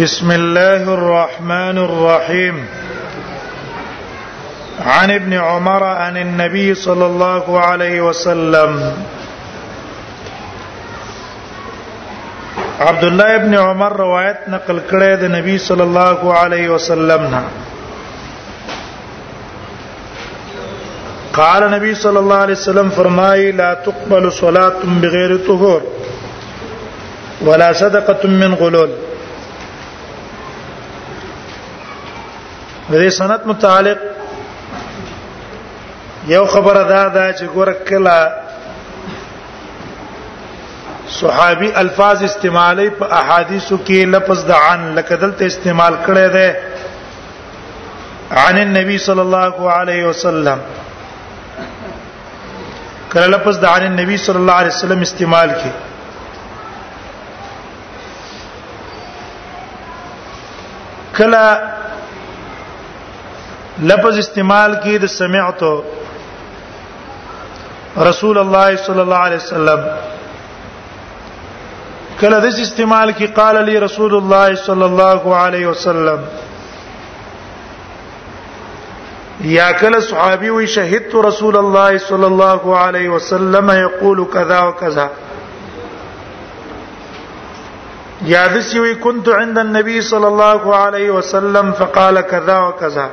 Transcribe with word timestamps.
بسم 0.00 0.28
الله 0.40 0.82
الرحمن 0.98 1.76
الرحيم 1.88 2.56
عن 4.94 5.08
ابن 5.18 5.32
عمر 5.48 5.82
عن 5.84 6.14
النبي 6.24 6.68
صلى 6.86 7.06
الله 7.12 7.44
عليه 7.68 7.96
وسلم 8.08 8.70
عبد 12.88 13.04
الله 13.10 13.34
ابن 13.40 13.54
عمر 13.66 13.92
روایت 14.04 14.38
نقل 14.54 14.78
کړی 14.90 15.12
د 15.22 15.34
نبی 15.36 15.58
صلی 15.66 15.84
الله 15.88 16.18
علیه 16.44 16.68
وسلم 16.74 17.28
نه 17.36 17.42
قال 21.38 21.68
نبی 21.76 21.94
صلی 22.06 22.18
الله 22.24 22.38
علیه 22.46 22.56
وسلم 22.62 22.88
فرمای 23.00 23.50
لا 23.60 23.70
تقبل 23.84 24.30
صلاه 24.40 24.72
بغیر 25.02 25.36
طهور 25.46 25.80
ولا 27.46 27.72
صدقه 27.86 28.28
من 28.40 28.54
غلول 28.66 29.01
د 32.92 32.94
دې 33.04 33.08
سند 33.18 33.42
متعلق 33.50 33.98
یو 36.34 36.40
خبره 36.54 36.80
دا 36.94 37.02
ده 37.14 37.26
چې 37.36 37.44
ګوره 37.54 37.74
کله 37.90 38.16
صحابي 41.18 41.70
الفاظ 41.84 42.22
استعمالي 42.28 42.88
په 43.00 43.04
احادیثو 43.20 43.76
کې 43.86 43.98
لفظ 44.16 44.38
د 44.52 44.54
عن 44.68 44.82
لکه 45.00 45.16
دلته 45.24 45.42
استعمال 45.46 45.94
کړی 46.06 46.26
دی 46.36 46.50
عن 48.44 48.56
النبي 48.66 48.96
صلى 49.08 49.20
الله 49.26 49.56
عليه 49.78 50.00
وسلم 50.10 50.58
کله 53.12 53.26
لفظ 53.34 53.54
د 53.66 53.68
عن 53.74 53.82
النبي 53.90 54.16
صلى 54.26 54.38
الله 54.42 54.54
عليه 54.54 54.68
وسلم 54.78 55.00
استعمال 55.10 55.50
کی 55.62 55.70
کله 61.20 61.46
لفظ 63.80 64.18
استعمال 64.18 64.74
کی 64.82 64.96
د 65.02 65.06
سمعت 65.10 65.62
رسول 68.08 68.38
الله 68.38 68.76
صلی 68.84 69.00
الله 69.00 69.22
علیه 69.28 69.36
وسلم 69.36 69.86
کله 72.20 72.38
د 72.46 72.60
استعمال 72.64 73.12
کی 73.20 73.26
قال 73.38 73.60
لي 73.70 73.76
رسول 73.84 74.16
الله 74.18 74.54
صلی 74.64 74.84
الله 74.88 75.34
علیه 75.38 75.66
وسلم 75.68 76.24
یا 79.54 79.70
کله 79.80 80.00
صحابي 80.10 80.50
وي 80.58 80.66
شهدت 80.74 81.14
رسول 81.30 81.56
الله 81.64 81.98
صلی 82.10 82.24
الله 82.30 82.78
علیه 82.82 83.08
وسلم 83.16 83.70
یقول 83.80 84.22
کذا 84.38 84.62
وکذا 84.70 85.08
یا 88.36 88.46
دسی 88.56 88.78
وی 88.78 88.94
كنت 88.94 89.28
عند 89.42 89.58
النبي 89.66 90.00
صلى 90.10 90.26
الله 90.26 90.76
عليه 90.84 91.10
وسلم 91.20 91.72
فقال 91.84 92.20
كذا 92.20 92.58
وكذا 92.68 93.08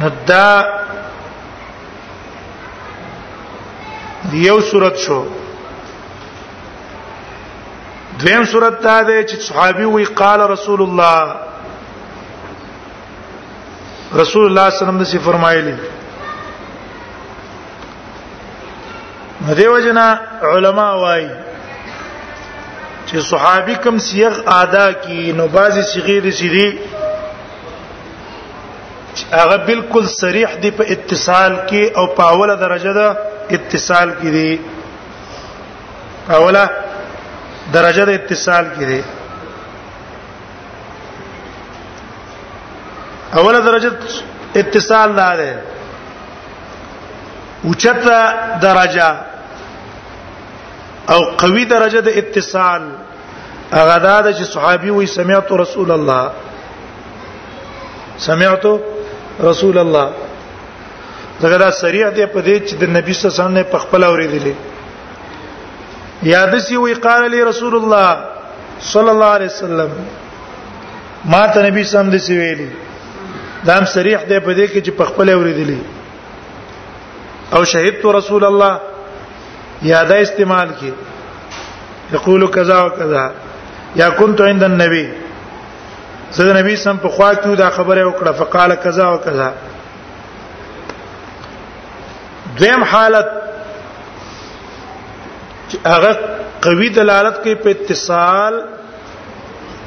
نو 0.00 0.08
دا 0.28 0.48
یو 4.32 4.58
صورت 4.70 4.96
شو 4.98 5.18
دویم 8.20 8.44
صورت 8.52 8.80
دا 8.84 9.02
ده 9.02 9.22
چې 9.24 9.36
صحابي 9.48 9.84
وی 9.84 10.04
قال 10.20 10.40
رسول 10.50 10.82
الله 10.82 11.36
رسول 14.20 14.44
الله 14.46 14.70
صلی 14.70 14.86
الله 14.88 14.92
علیه 14.92 15.06
وسلم 15.06 15.20
فرمایلی 15.30 15.74
دیو 19.58 19.78
جنا 19.86 20.06
علما 20.52 20.88
وای 21.02 21.28
چې 23.06 23.16
صحابي 23.30 23.74
کوم 23.84 23.98
سیغ 24.08 24.40
ادا 24.54 24.90
کی 25.06 25.32
نو 25.36 25.46
بازي 25.56 25.82
صغیر 25.92 26.30
سیدی 26.40 26.68
هغه 29.38 29.56
بالکل 29.66 30.06
صریح 30.22 30.48
دی 30.62 30.70
په 30.78 30.84
اتصال 30.94 31.52
کې 31.68 31.82
او 31.98 32.04
په 32.16 32.24
اوله 32.32 32.54
درجه 32.64 32.92
ده 32.98 33.06
اتصال 33.56 34.08
کې 34.20 34.30
دی 34.36 34.50
اوله 36.38 36.64
درجه 37.76 38.04
ده 38.08 38.12
اتصال 38.22 38.64
کې 38.74 38.84
دی 38.90 39.00
اوله 43.40 43.60
درجه 43.66 43.90
اتصال 44.62 45.10
ده 45.18 45.30
ده 45.36 45.52
اوچته 47.64 48.22
درجه 48.66 49.10
او 51.12 51.20
قوي 51.42 51.64
درجه 51.64 52.00
د 52.06 52.08
اتصال 52.20 52.82
هغه 53.72 53.98
دا 53.98 54.32
چې 54.32 54.44
صحابي 54.54 54.90
وي 54.90 55.06
سمعت 55.06 55.52
رسول 55.64 55.90
الله 55.98 56.30
سمعت 58.18 58.64
رسول 59.44 59.78
الله 59.78 60.06
دغه 61.42 61.56
دا 61.58 61.70
سریع 61.84 62.08
دی 62.16 62.26
په 62.26 62.40
دې 62.42 62.58
چې 62.68 62.74
د 62.80 62.84
نبی 62.96 63.12
صلی 63.16 63.28
الله 63.30 63.32
علیه 63.32 63.40
وسلم 63.40 63.54
نه 63.56 63.62
پخپل 63.74 64.02
اوریدلې 64.04 64.54
یاد 66.32 66.54
سی 66.66 66.76
وی 66.76 66.94
قال 67.06 67.30
لی 67.30 67.40
رسول 67.50 67.74
الله 67.80 68.08
صلی 68.92 69.10
الله 69.14 69.30
علیه 69.38 69.50
وسلم 69.54 69.90
ما 71.32 71.42
ته 71.52 71.66
نبی 71.68 71.84
سم 71.84 72.10
دې 72.10 72.18
سی 72.26 72.38
ویلی 72.38 72.68
دام 73.66 73.84
سریح 73.94 74.18
دی 74.30 74.40
په 74.40 74.54
دې 74.54 74.68
کې 74.72 74.80
چې 74.86 74.90
پخپل 75.00 75.28
اوریدلې 75.32 75.84
او 77.54 77.64
شهدت 77.72 78.04
رسول 78.18 78.44
الله 78.44 78.80
یاد 79.92 80.12
استعمال 80.20 80.68
کې 80.82 80.90
یقول 82.14 82.46
کذا 82.46 82.82
وکذا 82.84 83.30
یا 83.96 84.10
كنت 84.10 84.40
عند 84.40 84.62
النبي 84.64 85.06
سید 86.32 86.48
نبی 86.56 86.74
سم 86.76 86.96
په 87.02 87.08
خوا 87.14 87.32
کې 87.34 87.54
دا 87.60 87.68
خبره 87.76 88.04
وکړه 88.06 88.32
فقال 88.40 88.70
کذا 88.82 89.04
او 89.12 89.18
کذا 89.26 89.48
دیم 92.60 92.80
حالت 92.90 93.28
چې 95.70 95.76
هغه 95.86 96.12
قوي 96.66 96.88
دلالت 96.98 97.36
کوي 97.42 97.54
په 97.64 97.70
اتصال 97.70 98.54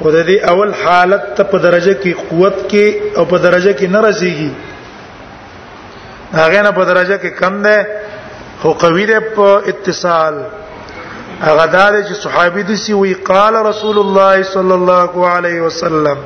او 0.00 0.10
د 0.10 0.26
دې 0.26 0.48
اول 0.52 0.70
حالت 0.84 1.22
ته 1.36 1.42
په 1.54 1.58
درجه 1.66 1.94
کې 2.02 2.12
قوت 2.30 2.56
کې 2.72 2.86
او 3.18 3.24
په 3.32 3.38
درجه 3.46 3.72
کې 3.72 3.88
نه 3.96 4.00
رسیږي 4.08 4.50
هغه 6.42 6.58
نه 6.68 6.72
په 6.80 6.84
درجه 6.92 7.16
کې 7.24 7.28
کم 7.40 7.54
ده 7.68 7.78
خو 8.62 8.70
قوی 8.84 9.04
ده 9.12 9.18
په 9.36 9.48
اتصال 9.72 10.34
هغه 11.46 11.66
دار 11.76 11.94
چې 12.08 12.12
صحابي 12.24 12.62
د 12.68 12.72
سی 12.84 12.92
وی 12.98 13.12
قال 13.28 13.54
رسول 13.70 13.98
الله 14.02 14.42
صلى 14.50 14.74
الله 14.80 15.28
عليه 15.28 15.60
وسلم 15.66 16.18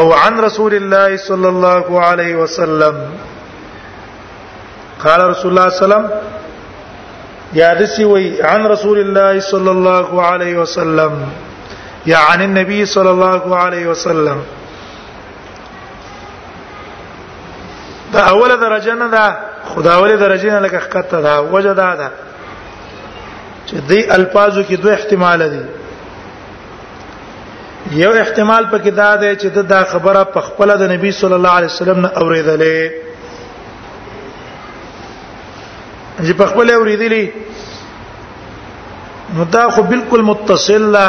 او 0.00 0.06
عن 0.20 0.38
رسول 0.46 0.74
الله 0.80 1.16
صلى 1.28 1.48
الله 1.54 2.04
عليه 2.08 2.36
وسلم 2.42 3.00
قال 5.04 5.26
رسول 5.30 5.50
الله 5.58 5.68
صلى 5.68 5.70
الله 5.70 5.74
عليه 5.74 5.74
وسلم 5.76 6.10
یا 7.58 7.72
د 7.80 7.84
سی 7.96 8.04
وی 8.10 8.26
عن 8.50 8.66
رسول 8.74 8.98
الله 9.04 9.40
صلى 9.40 9.70
الله 9.76 10.22
عليه 10.28 10.54
وسلم 10.58 11.12
یا 12.12 12.18
عن 12.28 12.40
النبي 12.42 12.80
صلى 12.94 13.08
الله 13.16 13.56
عليه 13.62 13.84
وسلم 13.92 14.38
دا 18.12 18.20
اوله 18.30 18.56
درجه 18.66 18.94
نه 19.02 19.08
ده 19.08 19.36
خداوله 19.74 20.16
درجه 20.24 20.50
نه 20.54 20.58
لکه 20.66 20.80
ښکته 20.84 21.18
ده 21.26 21.40
وجه 21.42 21.74
ده 21.82 21.94
ده 22.00 22.10
چې 23.66 23.76
دې 23.90 24.16
الفاظو 24.18 24.62
کې 24.68 24.76
دوه 24.82 24.92
احتمال 24.96 25.40
دي 25.54 25.62
یو 28.02 28.12
احتمال 28.20 28.64
پکې 28.72 28.90
دا 29.00 29.10
دی 29.22 29.30
چې 29.40 29.46
دا 29.72 29.80
خبره 29.92 30.22
په 30.36 30.40
خپل 30.48 30.68
د 30.82 30.84
نبی 30.92 31.10
صلی 31.20 31.34
الله 31.38 31.54
علیه 31.60 31.72
وسلم 31.72 31.98
نه 32.04 32.08
اوریدلې 32.22 32.80
چې 36.24 36.32
په 36.42 36.46
خپل 36.52 36.66
اوریدلې 36.74 37.24
نو 39.36 39.42
دا 39.56 39.64
خو 39.76 39.82
بالکل 39.92 40.20
متصل 40.32 40.82
لا 40.98 41.08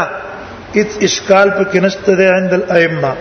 اذ 0.75 0.89
اشکال 1.01 1.49
پکې 1.49 1.75
نشته 1.89 2.11
دی 2.21 2.29
عند 2.37 2.51
الائمه 2.57 3.13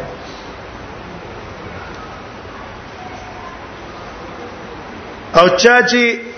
او 5.40 5.46
چا 5.48 5.76
چې 5.82 6.35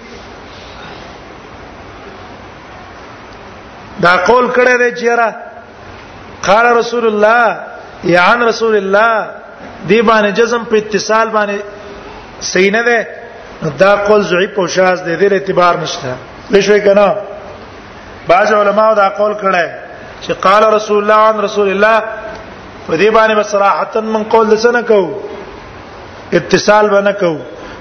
دا 4.05 4.13
قول 4.29 4.45
کړه 4.57 4.75
دې 4.83 4.91
چیرې 5.01 5.29
قال 6.47 6.67
رسول 6.81 7.05
الله 7.07 7.57
یا 8.15 8.23
عن 8.33 8.43
رسول 8.51 8.75
الله 8.77 9.27
دی 9.89 9.99
باندې 10.11 10.31
جزم 10.39 10.63
په 10.73 10.77
اتصال 10.79 11.29
باندې 11.37 11.59
صحیح 12.53 12.71
نه 12.77 12.83
ده 12.89 13.09
دا 13.83 13.91
قول 14.09 14.23
ضعیف 14.31 14.59
او 14.59 14.67
شاذ 14.77 14.99
دی 15.07 15.15
دې 15.29 15.33
اعتبار 15.33 15.77
نشته 15.77 16.15
بشوي 16.51 16.81
کنه 16.87 17.09
بعض 18.29 18.53
علما 18.61 18.87
دا 19.03 19.09
قول 19.21 19.33
کړه 19.43 19.67
چې 20.27 20.33
قال 20.47 20.63
رسول 20.77 20.99
الله 21.03 21.23
عن 21.29 21.41
رسول 21.47 21.69
الله 21.75 21.97
په 22.89 22.95
دې 22.97 23.13
باندې 23.17 23.35
بصراحتا 23.41 24.01
من 24.15 24.23
قول 24.35 24.47
لسنه 24.55 24.83
کو 24.93 25.01
اتصال 26.37 26.87
باندې 26.95 27.13
کو 27.21 27.33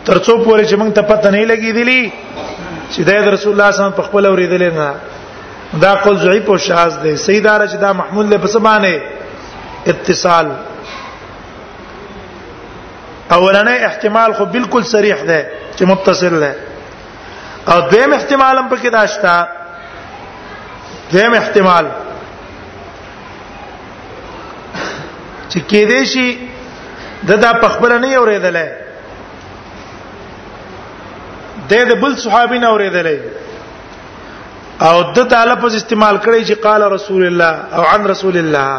ترڅو 0.07 0.33
پورې 0.45 0.63
چې 0.69 0.75
موږ 0.81 0.91
ته 0.97 1.01
پته 1.11 1.29
نه 1.37 1.45
لګېدلی 1.45 2.11
چې 2.91 2.99
د 2.99 3.09
رسول 3.11 3.23
الله 3.23 3.37
صلی 3.41 3.51
الله 3.51 3.63
علیه 3.69 3.79
وسلم 3.83 3.91
په 4.01 4.07
خپل 4.09 4.25
اوریدل 4.25 4.67
نه 4.79 4.89
دا 5.73 5.93
قول 5.95 6.17
ضعیف 6.17 6.49
او 6.49 6.57
شاذ 6.57 6.97
دی 7.03 7.15
سید 7.17 7.47
ارج 7.47 7.75
دا 7.75 7.93
محمول 7.93 8.25
له 8.29 8.37
بسبانه 8.37 9.01
اتصال 9.87 10.51
اولنې 13.31 13.83
احتمال 13.89 14.33
خو 14.33 14.45
بالکل 14.55 14.83
صریح 14.91 15.19
ده 15.23 15.45
چې 15.79 15.83
متصل 15.91 16.33
ده 16.39 16.55
او 17.71 17.77
دویم 17.91 18.11
احتمال 18.13 18.55
هم 18.57 18.69
پکې 18.75 18.85
داشتا 18.99 19.33
دویم 21.13 21.33
احتمال 21.39 21.85
چې 25.49 25.57
کې 25.57 25.89
دې 25.89 26.03
شي 26.13 26.29
ددا 27.29 27.51
پخبر 27.65 27.91
نه 27.97 28.13
اوریدلې 28.21 28.67
د 31.69 31.89
دې 31.89 31.93
بل 32.05 32.13
صحابین 32.25 32.63
اوریدلې 32.63 33.17
او 34.85 34.95
د 35.15 35.17
تلفظ 35.33 35.71
استعمال 35.75 36.15
کړی 36.25 36.41
چې 36.49 36.55
قال 36.65 36.81
رسول 36.95 37.23
الله 37.27 37.53
او 37.77 37.83
عن 37.91 38.01
رسول 38.13 38.35
الله 38.41 38.69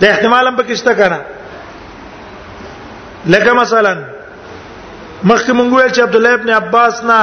دا 0.00 0.06
احتمال 0.10 0.44
هم 0.48 0.54
پکې 0.56 0.74
شته 0.80 0.92
کنه 1.00 1.20
لکه 3.34 3.52
مثلا 3.62 3.94
مخکې 5.24 5.50
مونږ 5.58 5.70
ویل 5.76 5.90
چې 5.92 5.98
عبد 6.06 6.16
الله 6.18 6.32
ابن 6.36 6.48
عباس 6.60 6.94
نه 7.04 7.20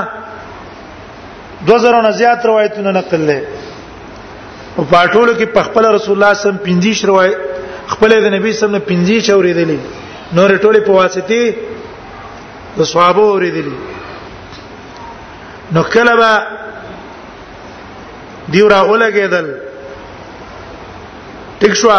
2000 1.68 2.01
نه 2.06 2.12
زیات 2.21 2.39
روایتونه 2.51 2.89
نقل 2.97 3.21
لري 3.31 3.44
او 4.77 4.88
پاټولو 4.91 5.39
کې 5.39 5.44
په 5.57 5.62
خپل 5.68 5.83
رسول 5.97 6.13
الله 6.24 6.33
سم 6.45 6.57
50 6.69 7.00
روایت 7.12 7.38
خپل 7.91 8.09
د 8.25 8.27
نبی 8.38 8.51
سم 8.63 8.71
نه 8.77 8.81
50 8.88 9.31
اوریدلې 9.36 9.77
نور 10.39 10.50
ټوله 10.65 10.80
په 10.89 10.94
واسطه 11.01 11.41
د 12.80 12.81
صحابه 12.94 13.21
اوریدلې 13.30 13.77
نو 15.75 15.81
کله 15.97 16.13
به 16.21 16.31
دیورا 18.54 18.80
اولګېدل 18.90 19.48
ټیک 21.60 21.74
شو 21.81 21.90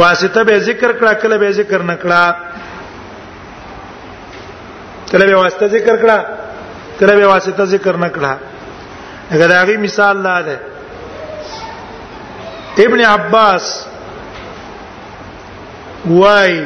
واسطه 0.00 0.40
به 0.48 0.56
ذکر 0.68 0.90
کړه 0.98 1.12
کله 1.24 1.36
به 1.44 1.50
ذکر 1.58 1.80
نکړه 1.92 2.22
کله 5.12 5.24
به 5.30 5.36
واسطه 5.42 5.66
ذکر 5.74 5.96
کړه 6.02 6.18
کله 7.00 7.12
به 7.20 7.26
واسطه 7.34 7.64
ذکر 7.74 7.96
نکړه 8.04 8.32
اگر 9.36 9.50
هغه 9.60 9.76
مثال 9.84 10.16
لا 10.28 10.40
ده 10.42 10.56
ابن 12.88 13.00
عباس 13.10 13.70
واي 16.08 16.58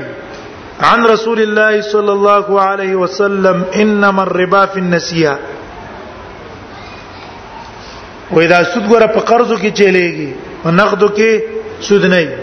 عن 0.91 1.01
رسول 1.15 1.39
الله 1.47 1.81
صلى 1.81 2.13
الله 2.17 2.61
عليه 2.71 2.95
وسلم 3.05 3.65
انما 3.85 4.23
الربا 4.23 4.67
في 4.75 4.81
النسيه 4.87 5.39
وای 8.35 8.47
دا 8.47 8.65
سود 8.73 8.83
ګره 8.91 9.07
په 9.15 9.21
قرضو 9.31 9.57
کې 9.61 9.71
چلیږي 9.79 10.31
په 10.63 10.71
نقدو 10.81 11.09
کې 11.19 11.31
سود 11.89 12.05
نه 12.13 12.19
وي 12.27 12.37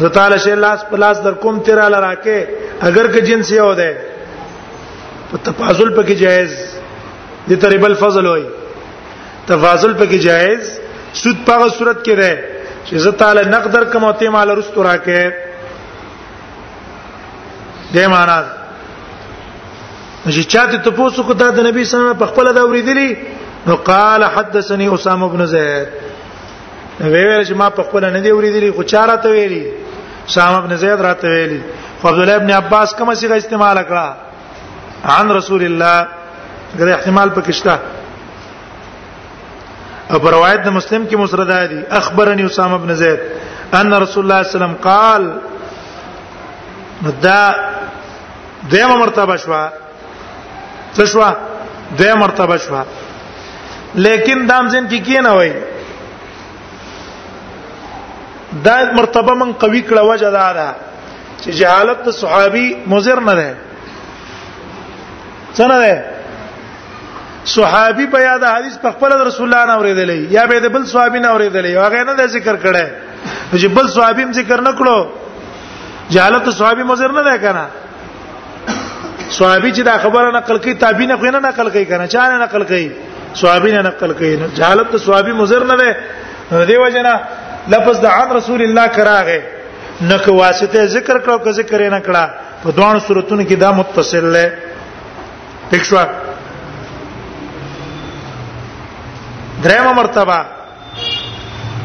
زتاله 0.00 0.36
شی 0.46 0.54
لاس 0.64 0.80
پلاس 0.90 1.16
در 1.26 1.34
کوم 1.44 1.54
تیرا 1.68 1.86
لراکه 1.94 2.38
اگر 2.88 3.06
که 3.12 3.20
جنس 3.28 3.48
یو 3.56 3.72
ده 3.80 3.90
په 5.30 5.36
تفاضل 5.50 5.88
پکې 5.98 6.12
جایز 6.24 6.52
دي 7.50 7.56
تربل 7.62 7.94
فضل 8.02 8.24
وای 8.30 8.44
تفاضل 9.52 9.92
پکې 10.00 10.18
جایز 10.26 10.62
سود 11.22 11.36
په 11.46 11.62
صورت 11.78 11.98
کې 12.08 12.14
ده 12.22 12.32
چې 12.86 12.96
زتاله 13.04 13.42
نقدر 13.54 13.82
کم 13.94 14.02
او 14.08 14.12
ته 14.20 14.28
مال 14.34 14.48
رستو 14.58 14.80
راکه 14.88 15.20
دې 17.94 18.06
معنا 18.16 18.40
چې 20.26 20.40
چاته 20.52 20.76
تاسو 20.90 21.20
کو 21.30 21.34
دا 21.44 21.48
د 21.60 21.62
نبی 21.68 21.80
صلی 21.80 21.80
الله 21.80 21.82
علیه 21.82 21.88
وسلم 22.16 22.18
په 22.24 22.28
خپل 22.32 22.46
دا 22.58 22.62
ورېدلی 22.68 23.10
نو 23.66 23.74
قال 23.76 24.24
حدثني 24.24 24.94
اسامه 24.94 25.28
بن 25.28 25.46
زید 25.46 25.88
ویل 27.00 27.44
چې 27.46 27.52
ما 27.56 27.68
په 27.70 27.82
خپل 27.82 28.04
نه 28.12 28.20
دی 28.20 28.30
ورېدلی 28.30 28.70
خو 28.76 28.82
چاره 28.82 29.16
ته 29.16 29.28
ویلی 29.30 29.64
اسامه 30.28 30.60
بن 30.68 30.76
زید 30.76 31.00
راته 31.06 31.28
ویلی 31.28 31.60
خو 32.02 32.08
عبد 32.08 32.18
الله 32.18 32.34
ابن 32.36 32.50
عباس 32.50 32.94
کومه 32.94 33.14
صيغه 33.14 33.36
استعمال 33.36 33.78
کړه 33.82 35.10
عن 35.10 35.30
رسول 35.30 35.62
الله 35.64 36.06
غیر 36.78 36.92
احتمال 36.94 37.30
پکښتا 37.36 37.76
او 40.10 40.18
پر 40.18 40.30
روایت 40.30 40.62
د 40.64 40.68
مسلم 40.68 41.06
کې 41.10 41.14
مسرد 41.14 41.68
دی 41.70 41.80
اخبرني 42.00 42.46
اسامه 42.46 42.76
بن 42.78 42.94
زید 42.94 43.18
ان 43.80 43.92
رسول 44.04 44.24
الله 44.30 44.42
صلی 44.42 44.54
الله 44.54 44.54
علیه 44.54 44.56
وسلم 44.56 44.76
قال 44.82 45.30
دا 47.22 47.54
دیمه 48.70 48.96
مرتبه 48.96 49.36
شوه 49.36 49.68
څه 50.96 51.04
شوه 51.04 51.34
دیمه 51.98 52.14
مرتبه 52.24 52.56
شوه 52.56 52.84
لیکن 53.94 54.46
دام 54.48 54.68
زین 54.68 54.86
کې 54.88 55.00
کی 55.06 55.18
نه 55.22 55.30
وای 55.34 55.52
دا 58.64 58.76
مرتبه 58.96 59.34
من 59.42 59.52
قوی 59.64 59.82
کړه 59.90 60.02
وجه 60.08 60.30
دا 60.38 60.48
ده 60.58 60.68
چې 61.40 61.50
جهالت 61.60 61.98
د 62.08 62.10
صحابي 62.18 62.66
مضر 62.94 63.18
نه 63.28 63.34
ده 63.42 63.50
څنګه 63.78 65.76
ده 65.84 65.94
صحابي 67.54 68.06
په 68.16 68.20
یاد 68.24 68.42
حدیث 68.48 68.74
په 68.84 68.90
خپل 68.96 69.10
رسول 69.30 69.46
الله 69.54 69.62
نه 69.70 69.74
اوریدلې 69.78 70.32
یا 70.38 70.44
به 70.52 70.58
د 70.66 70.68
بل 70.76 70.84
صحابي 70.94 71.20
نه 71.24 71.28
اوریدلې 71.36 71.72
هغه 71.86 72.00
نه 72.10 72.24
ذکر 72.36 72.56
کړه 72.66 72.86
چې 73.62 73.66
بل 73.80 73.86
صحابي 73.96 74.24
ذکر 74.42 74.58
نه 74.68 74.72
کړو 74.82 74.98
جهالت 76.12 76.44
صحابي 76.60 76.82
مضر 76.92 77.10
نه 77.16 77.22
ده 77.30 77.36
کنه 77.46 77.66
صحابي 79.30 79.74
چې 79.74 79.80
دا 79.90 79.94
خبره 80.06 80.28
نقل 80.38 80.56
کوي 80.64 80.74
تابعین 80.86 81.10
خو 81.18 81.24
نه 81.26 81.38
نقل 81.50 81.66
کوي 81.76 81.84
کنه 81.92 82.04
چا 82.16 82.22
نه 82.32 82.36
نقل 82.46 82.62
کوي 82.72 82.90
صحابي 83.42 83.70
نه 83.72 83.80
نقل 83.88 84.10
کوي 84.18 84.32
نو 84.42 84.46
جهالت 84.56 84.88
ته 84.92 84.98
صحابي 85.06 85.32
مضر 85.40 85.62
نه 85.70 85.76
ده 85.82 85.88
دیو 86.70 86.84
جنا 86.96 87.14
لفظ 87.74 87.96
د 88.04 88.06
عن 88.18 88.28
رسول 88.38 88.60
الله 88.66 88.84
کراغه 88.98 89.40
نو 90.10 90.16
که 90.24 90.30
واسطه 90.42 90.80
ذکر 90.96 91.16
کړو 91.24 91.36
که 91.44 91.50
ذکر 91.60 91.80
نه 91.96 92.00
کړه 92.08 92.24
په 92.64 92.68
دوه 92.78 92.98
صورتونو 93.08 93.42
کې 93.48 93.56
دا 93.66 93.70
متصل 93.80 94.24
ده 94.38 94.46
ٹھیک 95.70 95.82
شو 95.90 95.98
درېمه 99.64 99.92
مرتبه 100.00 100.38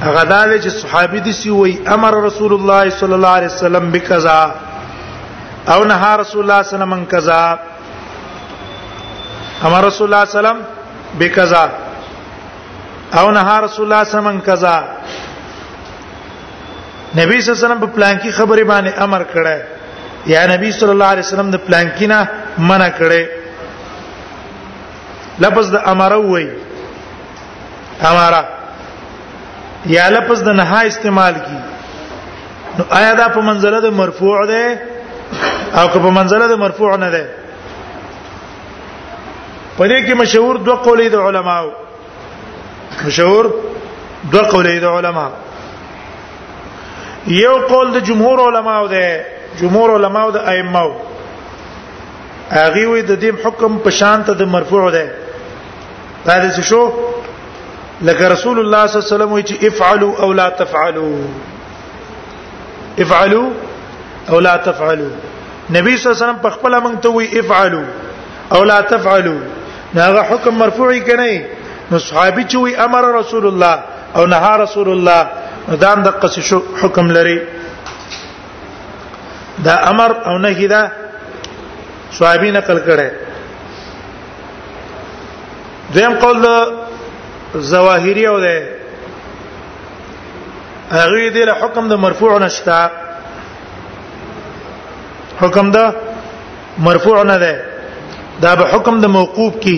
هغه 0.04 0.24
دالې 0.34 0.58
چې 0.64 0.68
صحابي 0.80 1.20
دي 1.28 1.32
سی 1.44 1.50
وي 1.60 1.74
امر 1.98 2.14
رسول 2.32 2.52
الله 2.58 2.84
صلی 3.04 3.14
الله 3.20 3.34
علیه 3.40 3.48
وسلم 3.54 3.86
بکذا 3.98 4.40
او 5.72 5.84
نهى 5.84 6.16
رسول 6.16 6.42
الله 6.42 6.42
صلی 6.42 6.42
الله 6.44 6.58
علیه 6.60 6.76
وسلم 6.76 6.94
کذا 7.14 7.42
امر 9.66 9.84
رسول 9.92 10.06
الله 10.08 10.08
صلی 10.08 10.08
الله 10.12 10.26
علیه 10.28 10.38
وسلم 10.64 10.79
بکذا 11.20 11.64
او 13.20 13.28
نه 13.38 13.50
رسول 13.66 13.84
الله 13.88 14.04
سمن 14.16 14.38
کذا 14.50 14.76
نبی 17.20 17.36
صلی 17.42 17.52
الله 17.52 17.58
علیه 17.58 17.66
وسلم 17.66 17.80
په 17.86 17.94
پلان 17.98 18.16
کې 18.22 18.30
خبرې 18.40 18.64
باندې 18.72 18.92
امر 19.06 19.22
کړه 19.34 19.58
یا 20.34 20.42
نبی 20.54 20.70
صلی 20.80 20.92
الله 20.96 21.06
علیه 21.14 21.26
وسلم 21.26 21.50
د 21.52 21.56
پلان 21.68 21.88
کې 21.98 22.06
نه 22.14 22.22
منع 22.70 22.90
کړه 23.00 23.22
لفظ 25.44 25.66
د 25.76 25.78
امر 25.92 26.14
وای 26.14 26.48
امر 28.10 28.34
یا 29.96 30.06
لفظ 30.16 30.38
د 30.48 30.50
نه 30.60 30.74
استعمال 30.90 31.34
کی 31.46 31.58
نو 32.78 32.84
آیا 33.00 33.14
دا 33.20 33.28
په 33.36 33.42
منزله 33.50 33.80
د 33.82 33.88
مرفوع 34.02 34.38
ده 34.54 34.64
او 35.78 35.86
که 35.92 36.00
په 36.06 36.10
منزله 36.20 36.46
د 36.48 36.52
مرفوع 36.64 36.96
نه 37.06 37.10
ده 37.16 37.24
پدې 39.80 40.00
کې 40.06 40.14
مشهور 40.20 40.56
دوه 40.68 40.78
قولې 40.86 41.08
د 41.16 41.18
علماو 41.28 41.68
مشهور 43.08 43.46
دوه 44.32 44.48
قولې 44.54 44.82
د 44.86 44.96
علما 45.00 45.28
یو 47.36 47.54
قول 47.70 47.88
د 47.98 48.00
جمهور 48.08 48.42
علماو 48.46 48.88
ده 48.94 49.04
جمهور 49.62 49.94
علماو 50.00 50.32
د 50.36 50.38
ائمه 50.54 50.88
هغه 52.54 52.84
وي 52.92 53.06
د 53.12 53.20
دې 53.22 53.46
حکم 53.46 53.72
په 53.86 53.92
شان 54.00 54.18
ته 54.30 54.34
د 54.42 54.44
مرفوع 54.56 54.84
ده 54.96 55.06
دا 56.26 56.36
د 56.46 56.48
شو 56.72 56.82
لکه 58.08 58.30
رسول 58.34 58.58
الله 58.64 58.64
صلی 58.64 58.64
الله 58.64 58.82
علیه 58.82 59.12
وسلم 59.16 59.32
وی 59.38 59.44
چې 59.44 59.56
افعلوا 59.70 60.14
او 60.26 60.30
لا 60.42 60.48
تفعلوا 60.64 61.24
افعلوا 63.06 63.48
او 64.34 64.40
لا 64.50 64.58
تفعلوا 64.68 65.14
نبی 65.78 65.96
صلی 65.96 66.10
الله 66.10 66.12
علیه 66.16 66.24
وسلم 66.26 66.40
په 66.48 66.54
خپل 66.58 66.78
موږ 66.84 66.96
ته 67.08 67.16
وی 67.16 67.26
افعلوا 67.44 67.88
او 68.58 68.62
لا 68.72 68.80
تفعلوا 68.96 69.42
داغه 69.96 70.22
حکم 70.30 70.50
مرفوعی 70.58 71.02
کنه 71.02 71.50
نو 71.92 71.98
صحابي 72.00 72.44
چې 72.50 72.56
وی 72.56 72.76
امر 72.76 73.04
رسول 73.20 73.46
الله 73.50 73.76
او 74.16 74.26
نهى 74.26 74.54
رسول 74.64 74.90
الله 74.90 75.22
دا 75.84 75.94
د 75.96 76.08
قصې 76.22 76.40
شو 76.50 76.60
حکم 76.82 77.06
لري 77.18 77.40
دا 79.66 79.76
امر 79.90 80.12
او 80.26 80.38
نهي 80.38 80.68
دا 80.68 80.82
صحابي 82.18 82.52
نقل 82.52 82.78
کړي 82.88 83.10
دیم 85.94 86.14
قول 86.14 86.46
زواهری 87.56 88.26
او 88.28 88.40
ده 88.46 88.58
هغه 90.92 91.30
دې 91.36 91.44
له 91.50 91.54
حکم 91.62 91.88
د 91.90 91.94
مرفوع 92.06 92.38
نشتا 92.40 92.80
حکم 95.42 95.72
د 95.72 95.80
مرفوع 96.78 97.24
نه 97.24 97.38
ده 97.38 97.69
دا 98.46 98.52
به 98.60 98.64
حکم 98.74 98.96
د 99.04 99.06
موقوف 99.18 99.54
کی 99.64 99.78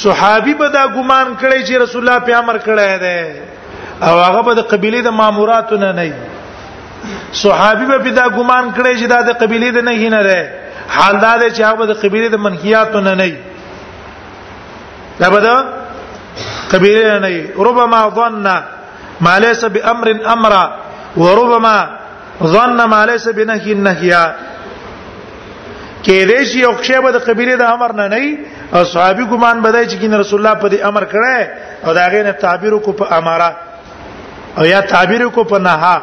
صحابي 0.03 0.53
به 0.61 0.67
دا 0.75 0.85
ګمان 0.93 1.33
کړی 1.41 1.65
چې 1.67 1.75
رسول 1.81 2.07
الله 2.07 2.19
په 2.29 2.35
امر 2.43 2.57
کړی 2.67 2.99
دی 3.03 4.05
او 4.07 4.13
هغه 4.21 4.41
به 4.47 4.53
د 4.59 4.67
قبيله 4.73 5.01
د 5.07 5.15
ماموراتو 5.17 5.77
نه 5.83 5.91
نه 5.91 6.13
صحابي 7.41 7.85
به 7.91 8.11
دا 8.11 8.27
ګمان 8.37 8.71
کړی 8.75 9.01
چې 9.01 9.05
دا 9.15 9.21
د 9.29 9.37
قبيله 9.43 9.71
د 9.71 9.83
نه 9.89 10.09
نه 10.15 10.21
دی 10.29 10.41
حال 10.95 11.17
دا 11.25 11.33
دی 11.37 11.49
چې 11.49 11.61
هغه 11.67 11.77
به 11.81 11.85
د 11.91 11.99
قبيله 12.05 12.27
د 12.35 12.45
منهیاتو 12.45 12.99
نه 13.09 13.13
نه 13.15 13.35
دا 15.19 15.29
به 15.35 15.39
دا 15.39 15.63
قبيله 16.71 17.19
نه 17.19 17.49
ربما 17.69 18.01
ظن 18.19 18.47
ما 19.27 19.35
ليس 19.45 19.63
بامر 19.75 20.09
امره 20.35 20.63
وربما 21.17 21.75
ظن 22.43 22.83
ما 22.93 23.05
ليس 23.05 23.25
بنهي 23.37 23.71
النهي 23.71 24.33
کې 26.05 26.17
دې 26.29 26.41
شي 26.51 26.65
او 26.65 26.73
ښه 26.85 26.99
به 27.03 27.11
د 27.17 27.17
قبيله 27.27 27.55
د 27.61 27.65
امر 27.75 27.91
نه 27.99 28.07
نه 28.07 28.37
او 28.75 28.83
صحابي 28.93 29.23
ګمان 29.31 29.57
بدای 29.67 29.85
چې 29.89 29.95
کین 30.01 30.13
رسول 30.13 30.39
الله 30.47 30.59
په 30.63 30.67
دې 30.73 30.79
امر 30.89 31.03
کړه 31.11 31.49
او 31.85 31.93
دا 31.99 32.05
غي 32.13 32.23
نه 32.23 32.31
تعبیر 32.31 32.73
کو 32.85 32.91
په 32.99 33.05
اماره 33.19 33.49
او 34.57 34.63
یا 34.65 34.79
تعبیر 34.81 35.27
کو 35.35 35.43
په 35.51 35.57
نهه 35.67 35.95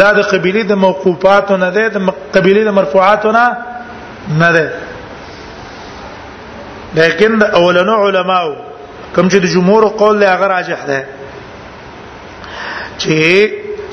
دا 0.00 0.12
د 0.18 0.20
قبيله 0.32 0.62
د 0.72 0.72
موقوفات 0.84 1.50
نه 1.50 1.70
ده 1.70 1.88
د 1.96 1.98
قبيله 2.36 2.62
د 2.68 2.70
مرفوعات 2.78 3.26
نه 3.38 3.46
نه 4.42 4.52
ده 4.52 4.66
لیکن 6.98 7.30
د 7.42 7.44
اولنو 7.58 7.94
علماو 8.08 8.54
کوم 9.14 9.28
چې 9.28 9.36
د 9.40 9.44
جمهور 9.54 9.82
قول 10.00 10.20
له 10.20 10.26
هغه 10.34 10.46
راجح 10.54 10.80
ده 10.90 11.00
چې 13.02 13.20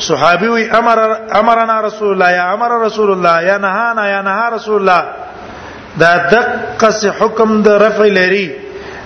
صحابي 0.07 0.47
وي 0.49 0.65
امر 0.77 0.99
امرنا 1.39 1.81
رسول 1.81 2.11
الله 2.13 2.31
یا 2.37 2.45
امر 2.53 2.77
رسول 2.85 3.11
الله 3.11 3.45
یا 3.49 3.57
نهانا 3.65 4.07
یا 4.09 4.21
نه 4.27 4.45
رسول 4.55 4.75
الله 4.75 5.05
دا 6.03 6.11
دقه 6.33 7.11
حکم 7.19 7.61
د 7.67 7.81
رفع 7.83 8.07
لري 8.17 8.47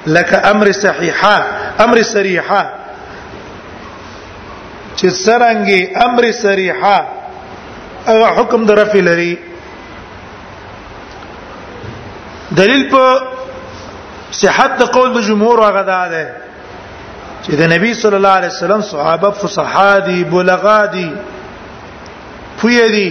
لکه 0.07 0.37
امر 0.51 0.71
صحیحه 0.71 1.37
امر 1.87 2.03
صریحه 2.13 2.61
چې 4.97 5.07
سرنګي 5.23 5.81
امر 6.07 6.31
صریحه 6.31 7.01
هغه 8.07 8.27
حکم 8.39 8.65
د 8.71 8.81
رفع 8.83 8.99
لري 9.11 9.35
دلیل 12.61 12.89
په 12.89 13.21
صحت 14.41 14.77
د 14.81 14.91
قول 14.97 15.13
د 15.13 15.21
جمهور 15.29 15.59
هغه 15.67 15.81
ده 15.93 16.25
چې 17.45 17.53
د 17.61 17.71
نبی 17.73 17.91
صلی 18.01 18.17
الله 18.21 18.35
علیه 18.39 18.53
وسلم 18.57 18.81
صحابه 18.91 19.29
فصحا 19.41 19.97
دي 20.07 20.17
بلغا 20.29 20.85
دي 20.93 21.07
پوی 22.61 22.77
دي 22.95 23.09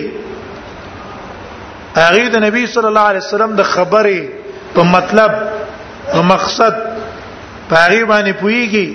هغه 1.99 2.29
د 2.37 2.43
نبی 2.47 2.65
صلی 2.75 2.89
الله 2.93 3.07
علیه 3.13 3.25
وسلم 3.29 3.53
د 3.61 3.71
خبرې 3.75 4.21
په 4.75 4.83
مطلب 4.97 5.33
او 6.15 6.23
مقصد 6.33 6.75
په 7.69 7.77
هغه 7.87 8.05
باندې 8.11 8.33
پویږي 8.43 8.89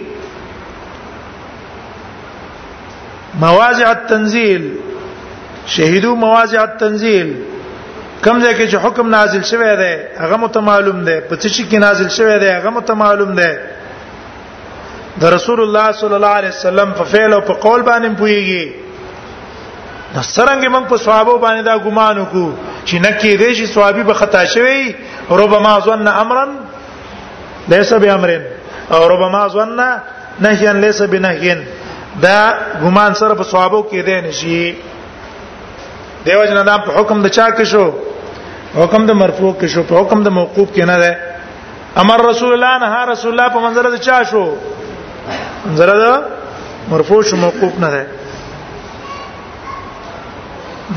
مواضع 3.48 3.88
التنزيل 3.92 4.64
شهیدو 5.78 6.16
مواضع 6.28 6.62
التنزيل 6.68 7.34
کوم 8.24 8.44
ځای 8.44 8.54
کې 8.58 8.68
چې 8.72 8.78
حکم 8.86 9.10
نازل 9.18 9.44
شوی 9.54 9.74
دی 9.84 9.94
هغه 10.22 10.38
متمعلوم 10.46 11.04
دی 11.10 11.20
په 11.30 11.36
څه 11.36 11.48
شي 11.48 11.64
کې 11.70 11.78
نازل 11.90 12.10
شوی 12.20 12.40
دی 12.40 12.50
هغه 12.58 12.70
متمعلوم 12.80 13.36
دی 13.44 13.52
د 15.22 15.26
رسول 15.36 15.60
الله 15.66 15.88
صلی 16.00 16.16
الله 16.20 16.34
علیه 16.40 16.54
وسلم 16.58 16.90
په 17.00 17.04
فعل 17.12 17.32
او 17.34 17.42
په 17.50 17.54
قول 17.66 17.82
باندې 17.90 18.10
پويږي 18.22 18.64
د 20.16 20.18
سرنګ 20.34 20.64
موږ 20.74 20.84
په 20.92 20.98
صحابه 21.06 21.34
باندې 21.46 21.62
دا 21.70 21.76
ګمان 21.86 22.16
وکړو 22.20 22.48
چې 22.88 22.96
نکې 23.06 23.32
دې 23.42 23.50
شي 23.58 23.66
صحابي 23.74 24.04
به 24.10 24.14
خطا 24.14 24.44
شوی 24.54 24.82
ربما 25.42 25.74
ظن 25.86 26.08
امرا 26.24 26.46
ليس 27.72 27.94
بامر 28.04 28.32
او 28.94 29.02
ربما 29.14 29.42
ظن 29.56 29.80
نهيا 30.46 30.74
ليس 30.84 31.00
بنهي 31.02 31.56
دا 32.26 32.40
ګمان 32.84 33.12
سره 33.20 33.34
په 33.42 33.46
صحابه 33.52 33.84
کې 33.92 33.96
دی 34.08 34.22
نشي 34.22 34.76
دیو 36.26 36.46
جن 36.46 36.66
دا 36.66 36.78
په 36.86 36.92
حکم 37.00 37.18
د 37.26 37.28
چا 37.36 37.50
کې 37.58 37.64
شو 37.72 37.86
حکم 38.82 39.02
د 39.10 39.12
مرفوع 39.22 39.54
کې 39.62 39.66
شو 39.74 39.82
په 39.90 39.96
حکم 40.00 40.20
د 40.24 40.28
موقوف 40.40 40.68
کې 40.76 40.84
نه 40.90 40.98
ده 41.04 41.14
امر 42.02 42.20
رسول 42.30 42.52
الله 42.54 42.74
نه 42.78 43.06
رسول 43.14 43.32
الله 43.32 43.50
په 43.56 43.60
منځره 43.66 43.90
د 43.96 43.98
چا 44.08 44.18
شو 44.32 44.46
زره 45.66 45.94
دا 46.00 46.24
مرفوع 46.90 47.24
شو 47.24 47.36
موقوف 47.36 47.80
نه 47.80 47.90
ده 47.90 48.06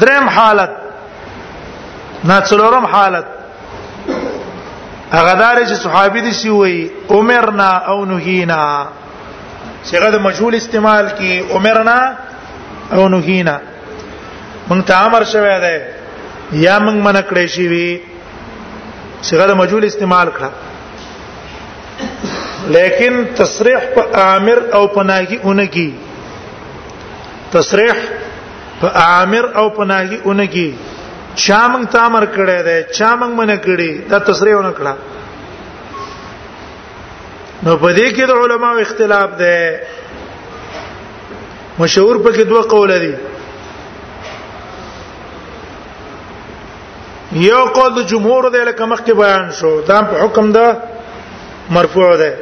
دریم 0.01 0.29
حالت 0.29 0.71
نه 2.25 2.41
څلورم 2.41 2.87
حالت 2.87 3.25
هغه 5.13 5.35
دار 5.35 5.67
چې 5.67 5.73
صحابي 5.73 6.21
دي 6.21 6.33
سی 6.33 6.51
وي 6.51 6.91
عمرنا 7.11 7.69
او 7.77 8.05
نهینا 8.05 8.89
صيغه 9.85 10.11
د 10.11 10.17
مجهول 10.17 10.55
استعمال 10.55 11.09
کی 11.19 11.39
عمرنا 11.51 12.17
او 12.93 13.09
نهینا 13.09 13.61
مونږ 14.71 14.83
ته 14.87 15.07
امر 15.07 15.25
شوی 15.25 15.61
دی 15.61 15.79
یا 16.63 16.79
مونږ 16.79 17.05
منع 17.07 17.21
کړی 17.31 17.47
شی 17.47 17.69
وي 17.69 18.01
صيغه 19.23 19.47
د 19.47 19.51
مجهول 19.57 19.85
استعمال 19.85 20.29
کړه 20.29 20.51
لیکن 22.75 23.15
تصریح 23.39 23.83
په 23.95 24.03
امر 24.27 24.59
او 24.79 24.83
پناهي 24.97 25.37
اونګي 25.47 25.89
تصریح 27.57 27.97
په 28.81 28.89
امر 29.21 29.45
او 29.63 29.67
پناهي 29.79 30.19
اونګي 30.29 30.69
چا 31.45 31.61
موږ 31.73 31.83
تامر 31.97 32.25
کړی 32.37 32.59
دی 32.67 32.79
چا 32.99 33.09
موږ 33.21 33.33
منه 33.41 33.57
کړی 33.67 33.93
دا 34.11 34.19
تصریح 34.31 34.55
اون 34.59 34.69
کړه 34.79 34.95
نو 37.65 37.73
په 37.83 37.89
دې 37.99 38.07
کې 38.15 38.23
د 38.31 38.33
علماو 38.45 38.79
اختلاف 38.85 39.29
دی 39.43 39.61
مشهور 41.79 42.17
پکې 42.25 42.43
دوه 42.53 42.63
قول 42.75 42.91
دي 43.05 43.13
یو 47.49 47.63
قول 47.79 47.91
د 47.99 48.01
جمهور 48.15 48.45
دی 48.55 48.63
لکه 48.71 48.85
مخکې 48.95 49.13
بیان 49.23 49.47
شو 49.61 49.73
دا 49.93 49.99
په 50.13 50.17
حکم 50.25 50.47
ده 50.59 50.67
مرفوع 51.79 52.13
ده 52.25 52.33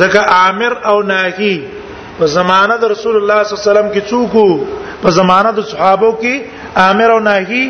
ځکه 0.00 0.20
امر 0.48 0.72
او 0.90 0.96
ناهي 1.10 1.54
په 2.18 2.24
زمانہ 2.36 2.74
د 2.82 2.84
رسول 2.94 3.14
الله 3.18 3.38
صلی 3.44 3.52
الله 3.54 3.62
علیه 3.62 3.70
وسلم 3.70 3.88
کې 3.94 4.02
څوک 4.10 4.32
په 5.02 5.08
زمانہ 5.18 5.50
د 5.54 5.60
صحابه 5.72 6.10
کې 6.22 6.34
امر 6.90 7.10
او 7.14 7.18
ناهي 7.30 7.62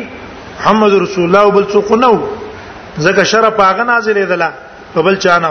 محمد 0.59 0.93
رسول 1.05 1.23
الله 1.27 1.45
بل 1.55 1.65
څوک 1.73 1.89
نو 2.03 2.11
ځکه 3.05 3.23
شر 3.31 3.45
پاغه 3.59 3.83
نازلې 3.91 4.25
دله 4.31 4.49
په 4.93 4.99
بل 5.05 5.15
چا 5.25 5.35
نه 5.43 5.49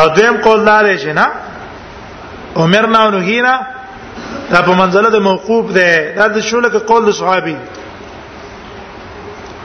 او 0.00 0.04
دیم 0.16 0.36
قول 0.44 0.60
دار 0.68 0.86
شي 1.02 1.12
نه 1.20 1.26
عمر 2.60 2.84
نه 2.94 3.00
نو 3.14 3.18
هینا 3.28 3.54
دا 4.52 4.58
په 4.68 4.72
منزله 4.80 5.08
د 5.10 5.16
موقوف 5.28 5.64
ده 5.78 5.90
دا 6.16 6.26
د 6.36 6.38
شوله 6.48 6.68
کې 6.72 6.78
قول 6.90 7.02
د 7.06 7.10
صحابي 7.20 7.56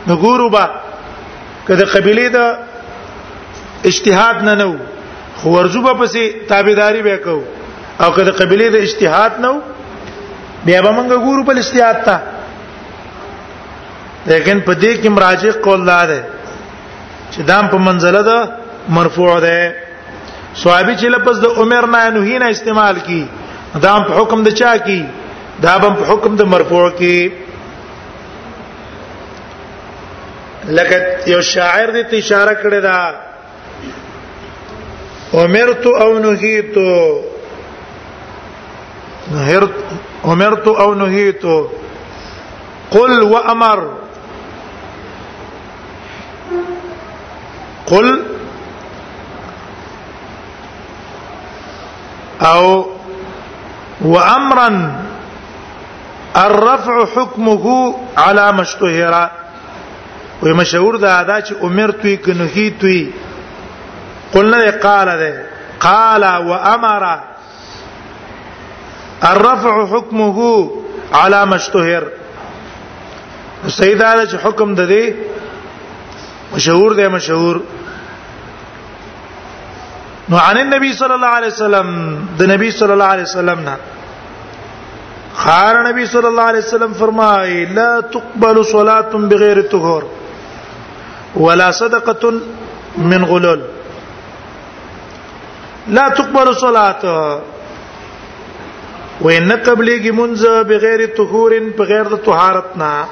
نګورو 0.10 0.50
با 0.56 0.66
کله 1.68 1.86
قبيله 1.94 2.28
د 2.36 2.38
اجتهاد 3.90 4.42
نه 4.48 4.54
نو 4.64 4.74
خو 5.38 5.50
ورزو 5.56 5.82
په 5.88 5.94
پسې 6.02 6.48
تابعداري 6.50 7.02
وکاو 7.08 7.40
او 8.06 8.10
کله 8.18 8.32
قبلي 8.42 8.70
د 8.74 8.88
اجتهاد 8.88 9.40
نو 9.46 9.54
بیا 10.66 10.82
به 10.86 10.92
موږ 10.98 11.24
ګورو 11.28 11.46
په 11.50 11.58
اجتهاد 11.62 12.04
ته 12.08 12.18
لیکن 14.32 14.58
په 14.66 14.74
دې 14.82 14.92
کې 15.02 15.16
مراجع 15.18 15.52
قول 15.68 15.86
لاره 15.92 16.20
چې 17.32 17.40
دام 17.52 17.68
په 17.74 17.78
منزله 17.88 18.22
ده 18.30 18.52
مرفوع 18.98 19.32
ده 19.40 19.76
صحابي 20.56 20.96
چې 20.98 21.06
لفظ 21.16 21.40
د 21.46 21.58
عمر 21.64 21.88
نه 21.96 22.10
نه 22.18 22.40
نه 22.46 22.50
استعمال 22.58 23.00
کی 23.08 23.24
دام 23.88 24.04
په 24.10 24.18
حکم 24.20 24.44
د 24.48 24.58
چا 24.62 24.76
کی 24.90 25.02
دا 25.64 25.74
په 25.84 26.08
حکم 26.12 26.36
د 26.42 26.44
مرفوع 26.54 26.86
کی 27.02 27.20
لکه 30.78 30.98
یو 31.34 31.42
شاعر 31.54 31.88
دې 32.04 32.14
اشاره 32.14 32.54
کړی 32.64 32.80
دا 32.88 32.98
امرت 35.34 35.88
او 35.88 36.18
نهيت 36.20 36.78
نهرت 39.32 39.72
امرت 40.26 40.68
او 40.68 40.94
نهيت 40.94 41.46
قل 42.92 43.22
وامر 43.24 43.88
قل 47.86 48.24
او 52.42 52.90
وامرا 54.02 55.04
الرفع 56.38 57.06
حكمه 57.06 57.96
على 58.18 58.52
مشتهرا 58.52 59.32
ومشهور 60.44 60.96
ده 60.96 61.24
دا 61.24 61.44
امرت 61.64 62.06
وكنهيت 62.06 62.84
وي 62.84 63.08
قلنا 64.34 64.58
نه 64.64 64.72
قال 64.88 65.08
ده 65.22 65.40
قال 65.88 66.24
وامر 66.50 67.04
الرفع 69.32 69.74
حكمه 69.94 70.38
على 71.22 71.42
ما 71.52 71.56
اشتهر 71.62 72.04
السيد 73.70 74.02
هذا 74.04 74.38
حکم 74.46 74.70
د 74.80 74.82
دې 74.92 75.06
مشهور 76.56 76.92
دی 77.00 77.08
مشهور 77.08 77.58
نو 80.30 80.38
عن 80.38 80.58
النبي 80.58 80.94
صلى 80.94 81.14
الله 81.18 81.28
عليه 81.40 81.48
وسلم 81.56 81.90
د 82.40 82.42
نبی 82.54 82.72
صلى 82.80 82.94
الله 82.94 83.06
عليه 83.14 83.24
وسلم 83.30 83.60
نه 83.70 83.76
خار 85.42 85.84
نبی 85.90 86.06
صلى 86.14 86.28
الله 86.32 86.44
عليه 86.52 86.60
وسلم 86.66 86.94
فرمای 86.94 87.66
لا 87.66 87.92
تقبل 88.16 88.64
صلاه 88.66 89.12
بغير 89.30 89.62
طهور 89.76 90.04
ولا 91.36 91.72
صدقه 91.72 92.34
من 93.12 93.26
غلول 93.26 93.62
لا 95.88 96.08
تقبل 96.10 96.56
صلاته 96.56 97.40
وان 99.22 99.52
قبليږي 99.66 100.12
منز 100.12 100.46
بغیر 100.46 101.06
طهور 101.18 101.54
بغیر 101.78 102.06
طهارتنا 102.16 103.06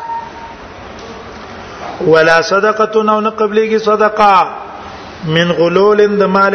ولا 2.07 2.41
صدقه 2.41 3.03
نو 3.03 3.19
نه 3.21 3.77
صدقه 3.77 4.51
من 5.25 5.51
غلول 5.51 6.17
د 6.19 6.23
مال 6.23 6.53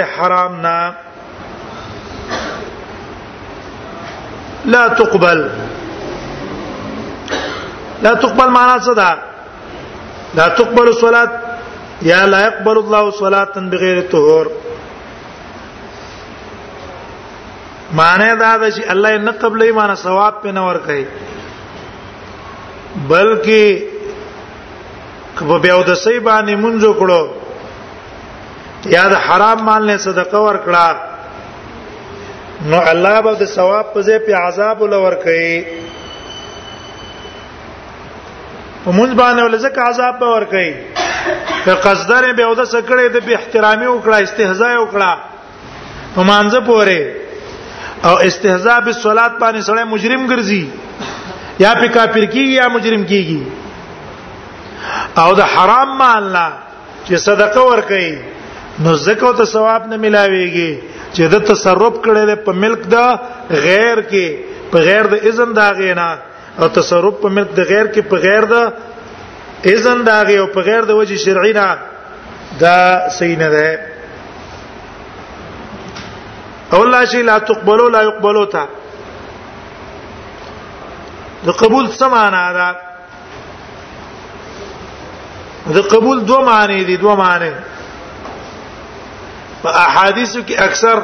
لا 4.65 4.89
تقبل 4.89 5.49
لا 8.03 8.15
تقبل 8.15 8.49
معنا 8.51 8.79
صدا 8.79 9.15
لا 10.35 10.49
تقبل 10.49 10.95
صلاه 10.95 11.29
يا 12.03 12.27
لا 12.27 12.41
يقبل 12.47 12.79
الله 12.79 13.11
صلاه 13.11 13.53
بغير 13.57 14.01
طهور 14.13 14.47
معنی 17.93 18.37
دا 18.39 18.57
ده 18.57 18.71
چې 18.71 18.83
الله 18.95 19.11
یې 19.15 19.19
نه 19.29 19.33
قبلې 19.33 19.73
معنی 19.79 19.95
ثواب 20.03 20.35
په 20.43 20.51
نور 20.59 20.77
کوي 20.87 21.05
بلکې 23.09 23.65
کبه 25.39 25.57
بیا 25.59 25.83
د 25.87 25.93
سې 26.05 26.15
باندې 26.29 26.55
منځو 26.67 26.91
کړو 27.01 27.23
یا 28.95 29.05
د 29.15 29.17
حرام 29.27 29.59
مال 29.71 29.83
نه 29.87 29.95
صدقه 30.07 30.39
ورکړه 30.47 30.87
نو 32.73 32.79
الله 32.93 33.17
به 33.27 33.33
د 33.43 33.45
ثواب 33.55 33.87
په 33.95 34.01
ځای 34.07 34.19
په 34.29 34.33
عذاب 34.47 34.77
ولور 34.83 35.13
کوي 35.25 35.57
په 38.85 38.93
مونږ 38.93 39.15
باندې 39.15 39.43
ولزک 39.43 39.77
عذاب 39.89 40.15
به 40.23 40.27
ور 40.35 40.45
کوي 40.55 40.73
که 41.65 41.73
قصدره 41.85 42.31
به 42.39 42.45
ودس 42.47 42.77
کړي 42.77 43.09
د 43.09 43.27
به 43.29 43.33
احترامي 43.35 43.87
وکړه 43.91 44.15
استهزاء 44.15 44.77
وکړه 44.81 45.11
په 46.15 46.21
مانځه 46.31 46.61
پوره 46.67 47.03
او 48.09 48.15
استهزاء 48.25 48.79
بالصلات 48.87 49.35
باندې 49.41 49.61
سړی 49.69 49.85
مجرم 49.93 50.23
ګرځي 50.31 50.63
یا 51.65 51.73
په 51.81 51.87
کافر 51.97 52.25
کیږي 52.33 52.55
یا 52.61 52.67
مجرم 52.77 53.03
کیږي 53.13 53.43
او 55.23 55.29
د 55.41 55.43
حرام 55.55 55.91
مال 56.03 56.25
نه 56.37 56.47
چې 57.07 57.15
صدقه 57.29 57.61
ورکړي 57.71 58.11
نو 58.85 58.91
زکه 59.07 59.31
ته 59.39 59.45
ثواب 59.55 59.83
نه 59.93 59.97
ملاويږي 60.05 60.71
چې 61.15 61.23
د 61.35 61.37
تصرف 61.53 61.95
کړي 62.09 62.25
په 62.49 62.53
ملک 62.67 62.81
دا 62.97 63.07
غیر 63.67 63.99
کې 64.13 64.27
په 64.75 64.79
غیر 64.89 65.05
د 65.15 65.17
اذن 65.33 65.51
دا 65.61 65.69
غینا 65.81 66.09
او 66.59 66.65
تصرف 66.81 67.15
په 67.25 67.29
ملک 67.39 67.51
د 67.59 67.61
غیر 67.73 67.87
کې 67.95 68.03
په 68.13 68.17
غیر 68.27 68.43
د 68.53 68.55
اذن 69.75 69.99
دا 70.11 70.19
غي 70.31 70.37
او 70.45 70.49
په 70.59 70.63
غیر 70.71 70.83
د 70.91 70.93
وجه 71.03 71.17
شرعي 71.27 71.53
نه 71.61 71.69
دا 72.65 72.79
صحیح 73.19 73.37
نه 73.45 73.49
ده 73.57 73.69
او 76.75 76.81
لا 76.93 77.03
شي 77.11 77.21
لا 77.23 77.39
تقبلوا 77.39 77.91
لا 77.91 78.01
يقبلوا 78.03 78.45
تا 78.55 78.67
د 81.47 81.51
قبول 81.63 81.85
څه 81.93 82.07
معنی 82.15 82.47
ده 82.59 82.69
د 85.77 85.79
قبول 85.95 86.17
دوه 86.31 86.41
معنی 86.51 86.81
دي 86.91 86.97
دوه 87.03 87.15
معنی 87.23 87.51
په 89.63 89.69
احادیثو 89.85 90.41
کې 90.49 90.63
اکثر 90.69 90.97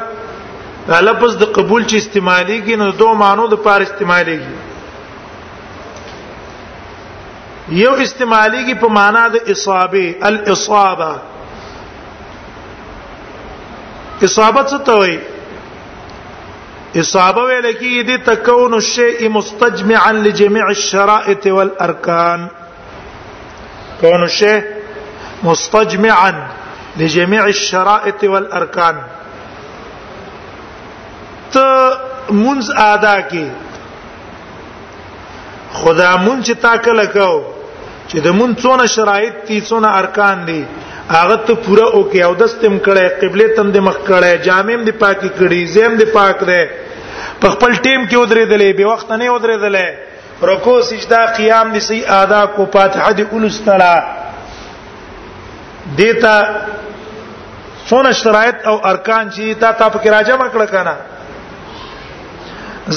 دا 0.88 0.98
لفظ 1.06 1.30
د 1.37 1.42
قبول 1.59 1.83
چې 1.85 1.94
استعماليږي 1.96 2.76
نو 2.85 2.88
دوه 2.90 3.14
معنو 3.24 3.44
د 3.54 3.56
پاره 3.66 3.85
استعماليږي 3.87 4.56
یو 7.80 7.92
استعماليږي 7.96 8.74
په 8.85 8.88
معنا 8.98 9.24
د 9.35 9.37
اصابه 9.50 10.06
الاصابه 10.28 11.12
اصابت 14.22 14.68
څه 14.70 14.87
ته 14.88 14.94
وایي 15.02 15.18
اصابه 16.94 17.40
ویل 17.48 17.72
کی 17.79 18.03
دې 18.03 18.24
تکون 18.26 18.72
الشیء 18.74 19.29
مستجمعا 19.33 20.11
لجميع 20.12 20.64
الشرائط 20.66 21.46
والارکان 21.46 22.46
کون 24.00 24.20
الشیء 24.22 24.59
مستجمعا 25.42 26.31
لجميع 27.00 27.42
الشرائط 27.44 28.24
والارکان 28.35 28.98
ته 31.53 32.31
منز 32.42 32.70
ادا 32.88 33.18
کی 33.31 33.48
خدا 35.72 36.14
مون 36.16 36.42
چې 36.44 36.53
تا 36.62 36.76
کله 36.85 37.05
کو 37.12 37.33
چې 38.09 38.18
د 38.24 38.29
مون 38.40 38.55
څونه 38.62 38.87
شرایط 38.96 39.42
دي 39.48 39.61
څونه 39.61 39.96
ارکان 40.03 40.44
دي 40.46 40.62
هغه 41.16 41.37
ته 41.46 41.53
پورا 41.66 41.87
او 41.92 42.01
کې 42.11 42.20
او 42.25 42.33
دستم 42.40 42.75
کړه 42.87 43.05
قبله 43.23 43.46
تم 43.57 43.68
د 43.77 43.79
مخ 43.88 43.96
کړه 44.09 44.33
جامم 44.46 44.81
د 44.88 44.90
پاکي 45.03 45.29
کړي 45.40 45.61
زم 45.75 45.92
د 46.01 46.03
پاک 46.16 46.38
ده 46.51 46.62
په 47.42 47.49
خپل 47.55 47.70
ټیم 47.87 48.01
کې 48.11 48.16
ودرېدلې 48.16 48.77
به 48.79 48.85
وخت 48.92 49.09
نه 49.12 49.29
ودرېدلې 49.35 49.87
رکوع 50.51 50.79
سجدا 50.90 51.23
قیام 51.38 51.66
دې 51.75 51.79
سي 51.88 51.99
ادا 52.18 52.42
کو 52.59 52.64
فاتحه 52.77 53.11
دې 53.18 53.25
اولستلا 53.33 53.94
دیتا 55.99 56.37
څونه 57.90 58.12
شرایط 58.23 58.59
او 58.70 58.77
ارکان 58.92 59.25
چې 59.35 59.44
تا 59.64 59.70
تا 59.83 59.87
په 59.96 60.09
راجمه 60.16 60.46
کړه 60.55 60.66
کنه 60.77 60.96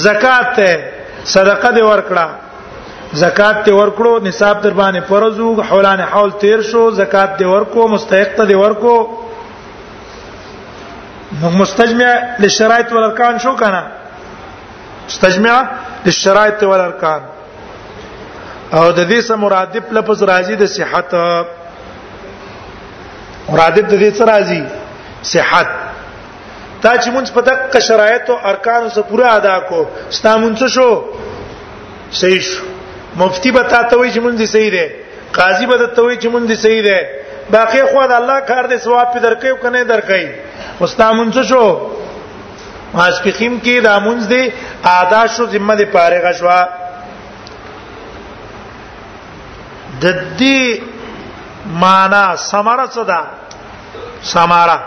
زکات 0.06 0.48
ته 0.56 0.72
صدقه 1.24 1.68
دې 1.74 1.82
ورکړه 1.90 2.26
زکات 3.12 3.64
ته 3.64 3.72
ورکړو 3.74 4.18
نصاب 4.24 4.60
در 4.62 4.70
باندې 4.70 5.00
فرضو 5.08 5.62
حولان 5.62 6.00
حول 6.00 6.30
تیر 6.40 6.62
شو 6.70 6.90
زکات 6.90 7.36
دی 7.38 7.44
ورکو 7.44 7.88
مستحق 7.88 8.36
ته 8.36 8.44
دی 8.44 8.54
ورکو 8.54 8.94
نو 11.42 11.50
مستجمع 11.50 12.14
للشرائط 12.38 12.92
والارکان 12.92 13.38
شو 13.42 13.54
کنه 13.56 13.82
مستجمع 15.08 15.62
للشرائط 16.06 16.62
والارکان 16.62 17.20
او 18.72 18.84
د 18.92 18.98
دې 19.10 19.20
سره 19.28 19.36
مرادف 19.46 19.92
لفظ 19.92 20.22
راځي 20.22 20.54
د 20.54 20.64
صحت 20.76 21.14
مرادف 23.48 23.84
د 23.92 23.96
دې 24.10 24.14
سره 24.18 24.26
راځي 24.26 24.64
صحت 25.34 25.66
تا 26.82 26.96
چې 26.98 27.06
مونږ 27.10 27.32
په 27.34 27.40
دقه 27.50 27.80
شرایط 27.80 28.30
او 28.30 28.36
ارکان 28.50 28.88
سره 28.94 29.02
پوره 29.10 29.34
ادا 29.34 29.58
کو 29.68 29.84
ستا 30.18 30.36
مونږ 30.42 30.66
شو 30.78 30.88
صحیح 32.22 32.40
شو 32.48 32.64
مفتی 33.16 33.50
به 33.52 33.62
تاسو 33.62 33.98
وایي 33.98 34.12
چې 34.12 34.18
مونږ 34.18 34.44
صحیح 34.46 34.70
دی 34.70 34.86
قاضي 35.34 35.66
به 35.66 35.78
تاسو 35.86 36.04
وایي 36.06 36.18
چې 36.20 36.26
مونږ 36.34 36.54
صحیح 36.64 36.82
دی 36.82 37.00
باقي 37.50 37.82
خو 37.92 38.06
د 38.06 38.12
الله 38.12 38.40
کار 38.40 38.64
دی 38.70 38.78
ثواب 38.86 39.08
په 39.14 39.18
درکې 39.26 39.44
او 39.50 39.56
کنه 39.56 39.84
درکې 39.84 40.26
مستامون 40.80 41.32
څه 41.32 41.42
شو 41.50 41.64
ماسپخیم 42.94 43.60
کې 43.64 43.82
د 43.82 43.86
امونز 43.86 44.28
دی 44.28 44.42
ادا 44.84 45.22
شو 45.36 45.46
ذمہ 45.54 45.74
دی 45.80 45.84
پاره 45.94 46.18
غشوا 46.28 46.60
د 50.02 50.06
دې 50.38 50.80
معنا 51.66 52.36
سماره 52.36 52.86
څه 52.86 53.02
ده 53.10 53.18
سماره 54.22 54.78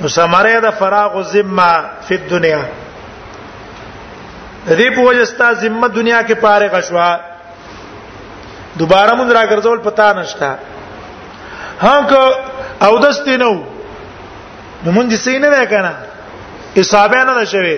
نو 0.00 0.08
سماره 0.08 0.60
د 0.66 0.70
فراغ 0.80 1.22
ذمہ 1.32 1.72
په 2.08 2.16
دنیا 2.34 2.60
دې 4.66 4.88
په 4.96 5.00
وجه 5.00 5.24
ستا 5.24 5.52
ذمہ 5.60 5.86
دنیا 5.94 6.22
کې 6.22 6.34
فارغ 6.40 6.80
شوا 6.88 7.16
دوباره 8.78 9.12
مونږ 9.14 9.30
راګرځول 9.36 9.78
پتا 9.82 10.12
نشتا 10.12 10.54
هانک 11.82 12.10
او 12.86 12.98
دستې 12.98 13.30
نو 13.42 13.54
نو 14.84 14.88
مونږ 14.92 15.06
دې 15.10 15.16
سینې 15.24 15.48
نه 15.50 15.66
کنه 15.66 15.92
حسابه 16.78 17.24
نه 17.24 17.44
شوي 17.44 17.76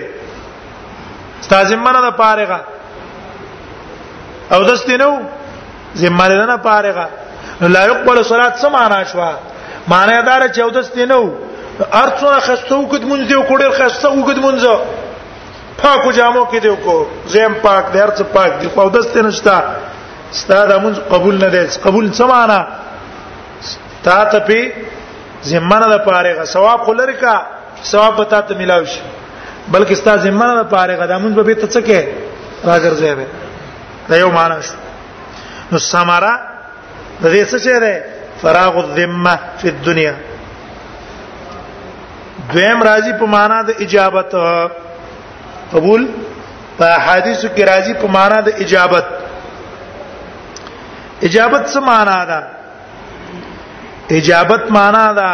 ستا 1.41 1.63
ذمہ 1.65 1.91
نه 1.95 2.11
فارغه 2.21 2.59
او 4.53 4.63
دستې 4.67 4.93
نو 5.01 5.11
ذمہ 6.01 6.27
نه 6.31 6.57
فارغه 6.69 7.09
لا 7.75 7.85
يقبل 7.85 8.23
صلات 8.25 8.53
سمانا 8.59 9.03
شوا 9.03 9.31
معنی 9.87 10.21
دار 10.25 10.47
چې 10.47 10.59
او 10.61 10.69
دستې 10.71 11.01
نو 11.01 11.21
ارڅونه 12.01 12.39
خستو 12.47 12.85
کډ 12.87 13.01
مونږ 13.11 13.21
دې 13.29 13.35
وکړل 13.37 13.71
خستو 13.79 14.23
کډ 14.25 14.35
مونږ 14.35 14.63
پاکو 15.81 16.11
جامو 16.17 16.43
کې 16.51 16.59
دی 16.65 16.69
کو 16.83 16.93
زم 17.33 17.53
پاک 17.61 17.83
دی 17.93 17.99
هرڅه 17.99 18.23
پاک 18.33 18.51
دی 18.61 18.67
خو 18.73 18.89
دسته 18.89 19.21
نشتا 19.21 19.57
ستاد 20.41 20.71
امون 20.71 20.93
قبول 21.13 21.35
نه 21.43 21.49
دی 21.49 21.59
قبول 21.85 22.11
سمانا 22.13 22.59
تا 24.03 24.23
ته 24.31 24.39
پی 24.47 24.71
زمانه 25.41 25.87
د 25.97 25.97
پاره 26.07 26.33
غ 26.35 26.43
ثواب 26.45 26.79
خلری 26.85 27.13
کا 27.13 27.33
ثواب 27.83 28.15
به 28.15 28.23
ته 28.25 28.55
ملاوي 28.55 28.85
شي 28.85 29.01
بلکې 29.71 29.93
ستاد 29.93 30.19
زمانه 30.19 30.63
د 30.63 30.67
پاره 30.69 30.95
غ 30.95 31.07
دمون 31.07 31.33
به 31.33 31.53
ته 31.55 31.67
څه 31.67 31.81
کې 31.87 32.01
راګرځي 32.65 33.15
به 33.19 33.25
دا 34.09 34.17
یو 34.17 34.29
معنی 34.31 34.55
نو 35.71 35.77
سمارا 35.79 36.33
د 37.23 37.25
دې 37.35 37.43
څه 37.51 37.59
چه 37.63 37.79
ده 37.79 38.03
فراغ 38.41 38.77
الذمه 38.77 39.39
فی 39.57 39.67
الدنیا 39.69 40.13
دویم 42.53 42.83
راضی 42.83 43.13
په 43.13 43.25
معنا 43.25 43.61
د 43.63 43.69
اجابت 43.79 44.33
قبول 45.73 46.05
په 46.77 46.87
حدیثو 47.05 47.47
کې 47.55 47.63
راځي 47.63 47.93
په 48.01 48.07
معنا 48.15 48.39
د 48.47 48.49
اجابت 48.65 49.05
اجابت 51.27 51.63
څه 51.73 51.79
معنا 51.89 52.19
ده 52.31 52.39
اجابت 54.17 54.63
معنا 54.77 55.07
ده 55.19 55.31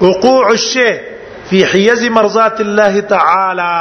وقوع 0.00 0.44
الشيء 0.52 0.96
في 1.50 1.58
حيز 1.72 2.02
مرضات 2.16 2.58
الله 2.64 2.94
تعالى 3.12 3.76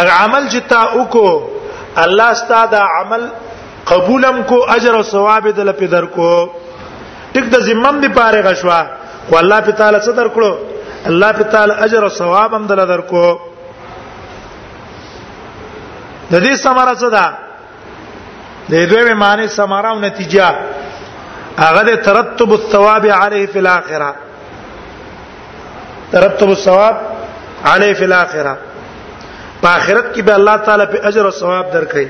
اغه 0.00 0.10
عمل 0.18 0.42
جتا 0.54 0.82
وکړو 0.92 1.34
الله 2.04 2.30
ستاسو 2.44 2.70
دا 2.70 2.82
عمل 3.00 3.22
قبولم 3.90 4.36
کو 4.46 4.56
اجر 4.76 4.94
او 4.94 5.02
ثواب 5.10 5.44
دې 5.54 5.58
لپاره 5.72 5.86
درکو 5.96 6.30
ټیک 7.34 7.44
د 7.58 7.60
ذمم 7.68 7.94
دی 8.06 8.10
پاره 8.20 8.40
غشوا 8.48 8.80
خو 9.28 9.34
الله 9.38 9.58
تعالی 9.60 10.00
څه 10.00 10.10
درکړو 10.22 10.52
الله 11.06 11.32
تعالی 11.32 11.72
اجر 11.84 12.04
او 12.04 12.08
ثواب 12.08 12.54
هم 12.54 12.66
دل 12.66 12.86
درکو 12.86 13.38
د 16.30 16.34
دې 16.44 16.54
سماره 16.64 16.94
څه 16.94 17.08
ده 17.10 17.26
د 18.70 18.74
دې 18.90 19.12
معنی 19.12 19.48
سماره 19.48 19.88
او 19.92 19.98
نتیجه 20.00 20.46
هغه 21.58 21.82
د 21.88 21.92
ترتب 22.06 22.50
الثواب 22.52 23.04
علیه 23.06 23.46
فی 23.46 23.58
الاخره 23.58 24.14
ترتب 26.12 26.48
الثواب 26.48 26.96
علیه 27.66 27.94
فی 27.94 28.04
الاخره 28.04 28.58
په 29.62 29.66
آخرت 29.68 30.14
کې 30.16 30.20
به 30.22 30.34
الله 30.34 30.56
تعالی 30.56 30.86
په 30.86 31.06
اجر 31.08 31.24
او 31.24 31.30
ثواب 31.30 31.66
درکړي 31.72 32.06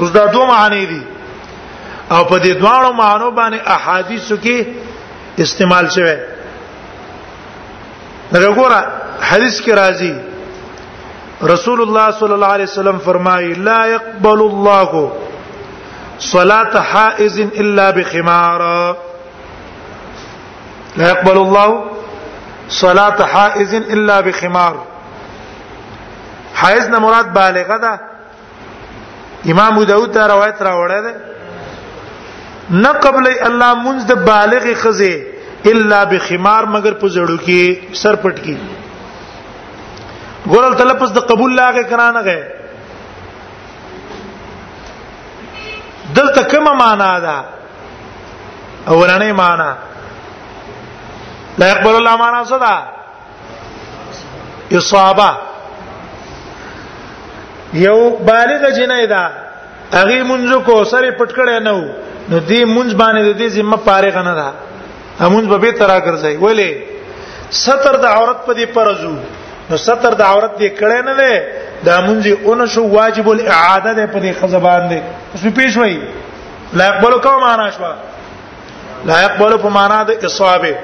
اوس 0.00 0.10
دا 0.12 0.26
دوه 0.26 0.46
معنی 0.46 0.86
دي 0.86 1.02
او 2.10 2.24
په 2.24 2.36
دې 2.38 2.48
دوه 2.62 2.92
معنی 2.92 3.30
باندې 3.38 3.66
احادیث 3.68 4.32
کې 4.32 4.64
استعمال 5.38 5.88
شوه 5.90 6.31
دا 8.32 8.40
ګوره 8.56 8.80
حدیث 9.30 9.56
کې 9.64 9.72
راځي 9.80 10.12
رسول 11.52 11.78
الله 11.84 12.04
صلی 12.18 12.34
الله 12.36 12.52
علیه 12.58 12.68
وسلم 12.72 12.98
فرمایي 13.06 13.48
لا 13.68 13.78
يقبل 13.94 14.40
الله 14.50 14.90
صلاه 16.34 16.72
حائز 16.92 17.36
الا 17.64 17.86
بخمار 17.98 18.62
لا 21.00 21.08
يقبل 21.12 21.38
الله 21.44 21.70
صلاه 22.82 23.18
حائز 23.34 23.74
الا 23.80 24.20
بخمار 24.28 24.74
حائز 26.62 26.88
نه 26.94 26.98
مراد 27.06 27.32
بالغه 27.34 27.76
ده 27.84 27.92
امام 29.56 29.72
ابو 29.74 29.84
داود 29.92 30.12
دا 30.16 30.24
روایت 30.32 30.56
راوړی 30.68 31.00
ده 31.08 31.14
نه 32.70 32.88
قبل 33.08 33.24
الله 33.48 33.70
منذ 33.90 34.08
بالغ 34.32 34.64
خزه 34.86 35.14
الا 35.66 36.04
بخمار 36.10 36.64
مگر 36.74 36.92
په 37.00 37.06
جوړو 37.16 37.36
کې 37.44 37.60
سر 38.02 38.14
پټ 38.24 38.36
کی 38.44 38.56
ګورل 40.46 40.72
تلپس 40.78 41.10
د 41.12 41.18
قبول 41.32 41.50
لاګه 41.58 41.82
کرانه 41.90 42.20
غه 42.28 42.40
دلته 46.18 46.42
کومه 46.54 46.72
معنا 46.80 47.08
ده 47.26 47.34
اولنې 48.86 49.32
معنا 49.42 49.70
لا 51.58 51.66
يقبل 51.68 51.94
الله 51.96 52.14
معنا 52.24 52.40
صدا 52.54 52.76
اصابه 54.80 55.30
یو 57.84 57.98
بالغ 58.28 58.60
جنیدا 58.80 59.24
اغي 60.02 60.20
منځ 60.22 60.64
کو 60.66 60.74
سره 60.84 61.10
پټکړې 61.10 61.60
نه 61.60 61.70
نو 62.30 62.36
دې 62.48 62.64
منځ 62.64 62.92
باندې 62.94 63.34
دې 63.36 63.48
ذمہ 63.60 63.76
فارغ 63.84 64.16
نه 64.24 64.34
ده 64.42 64.50
امون 65.20 65.48
به 65.48 65.58
به 65.58 65.72
ترا 65.72 65.98
ګرځي 66.00 66.36
ولی 66.40 66.82
ستر 67.50 67.94
د 67.96 68.04
عورت 68.04 68.36
په 68.46 68.52
دې 68.54 68.66
پرزو 68.74 69.14
نو 69.70 69.76
ستر 69.76 70.14
د 70.20 70.22
عورت 70.22 70.52
دې 70.58 70.68
کړه 70.80 71.00
نه 71.08 71.14
ده 71.14 71.52
دا 71.84 72.00
مونږه 72.06 72.32
اون 72.44 72.66
شو 72.66 72.82
واجب 72.88 73.28
الاعاده 73.28 73.92
ده 73.94 74.06
په 74.06 74.18
دې 74.20 74.32
خزبان 74.42 74.88
ده 74.88 75.02
اوس 75.32 75.42
پیښ 75.58 75.76
وای 75.76 75.98
لا 76.72 76.84
يقبل 76.86 77.18
کوم 77.20 77.40
معنا 77.40 77.70
شوا 77.70 77.92
لا 79.04 79.22
يقبل 79.22 79.56
په 79.56 79.68
معنا 79.68 80.02
د 80.02 80.10
اصابه 80.24 80.74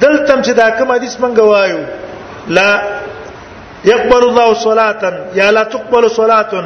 دلته 0.00 0.42
چې 0.42 0.56
دا 0.56 0.70
کوم 0.70 0.92
حدیث 0.92 1.16
مونږ 1.16 1.38
وایو 1.38 1.78
لا 2.48 2.82
يقبل 3.84 4.22
الله 4.24 4.54
صلاه 4.54 5.14
یا 5.34 5.50
لا 5.50 5.62
تقبل 5.64 6.08
صلاه 6.08 6.64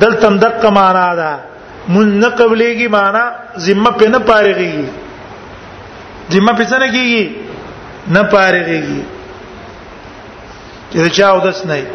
دلته 0.00 0.28
دقه 0.36 0.70
معنا 0.70 1.14
ده 1.14 1.53
مون 1.92 2.08
نه 2.20 2.28
قبليږي 2.28 2.88
معنا 2.96 3.24
ذمه 3.64 3.90
په 3.98 4.06
نه 4.14 4.18
پاريږي 4.18 4.84
ذمه 6.32 6.52
په 6.58 6.64
څه 6.70 6.78
نه 6.82 6.88
کیږي 6.94 7.24
نه 8.16 8.22
پاريږي 8.22 9.02
چې 10.92 11.08
چا 11.18 11.32
ودس 11.32 11.66
نه 11.66 11.86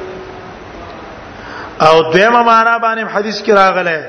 او 1.87 1.95
دیمه 2.13 2.41
معنا 2.43 2.77
باندې 2.77 3.05
حدیث 3.13 3.41
کې 3.41 3.51
راغله 3.59 3.99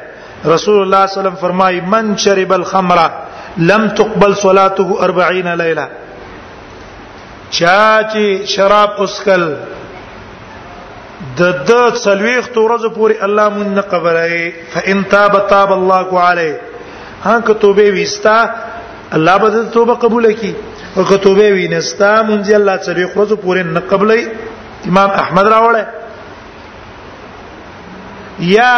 رسول 0.55 0.83
الله 0.83 1.07
صلی 1.07 1.19
الله 1.19 1.21
علیه 1.21 1.21
وسلم 1.21 1.35
فرمای 1.47 1.81
من 1.93 2.17
شرب 2.25 2.53
الخمر 2.53 2.99
لم 3.71 3.89
تقبل 3.99 4.35
صلاته 4.45 4.89
40 5.01 5.31
ليله 5.63 5.89
چا 7.59 7.83
چې 8.03 8.47
شراب 8.57 9.01
اسکل 9.03 9.45
د 11.39 11.41
د 11.71 11.73
څلويخ 12.05 12.43
تورزه 12.57 12.89
پوری 12.97 13.15
الله 13.27 13.47
مون 13.57 13.69
نه 13.77 13.83
قبلای 13.93 14.41
فان 14.75 14.99
تاب 15.15 15.35
تاب 15.53 15.71
الله 15.77 16.11
علیه 16.29 16.57
هان 17.25 17.43
که 17.49 17.55
توبه 17.65 17.87
وستا 17.99 18.37
الله 19.17 19.39
به 19.43 19.49
توبه 19.77 19.95
قبول 20.05 20.31
کړي 20.35 20.53
او 20.97 21.05
که 21.05 21.17
توبه 21.27 21.51
وینستا 21.59 22.13
مونږ 22.29 22.51
الله 22.61 22.77
څلويخ 22.87 23.11
ورځو 23.17 23.37
پوری 23.45 23.63
نه 23.63 23.81
قبلای 23.93 24.27
امام 24.93 25.11
احمد 25.25 25.47
راوړه 25.53 25.85
یا 28.57 28.73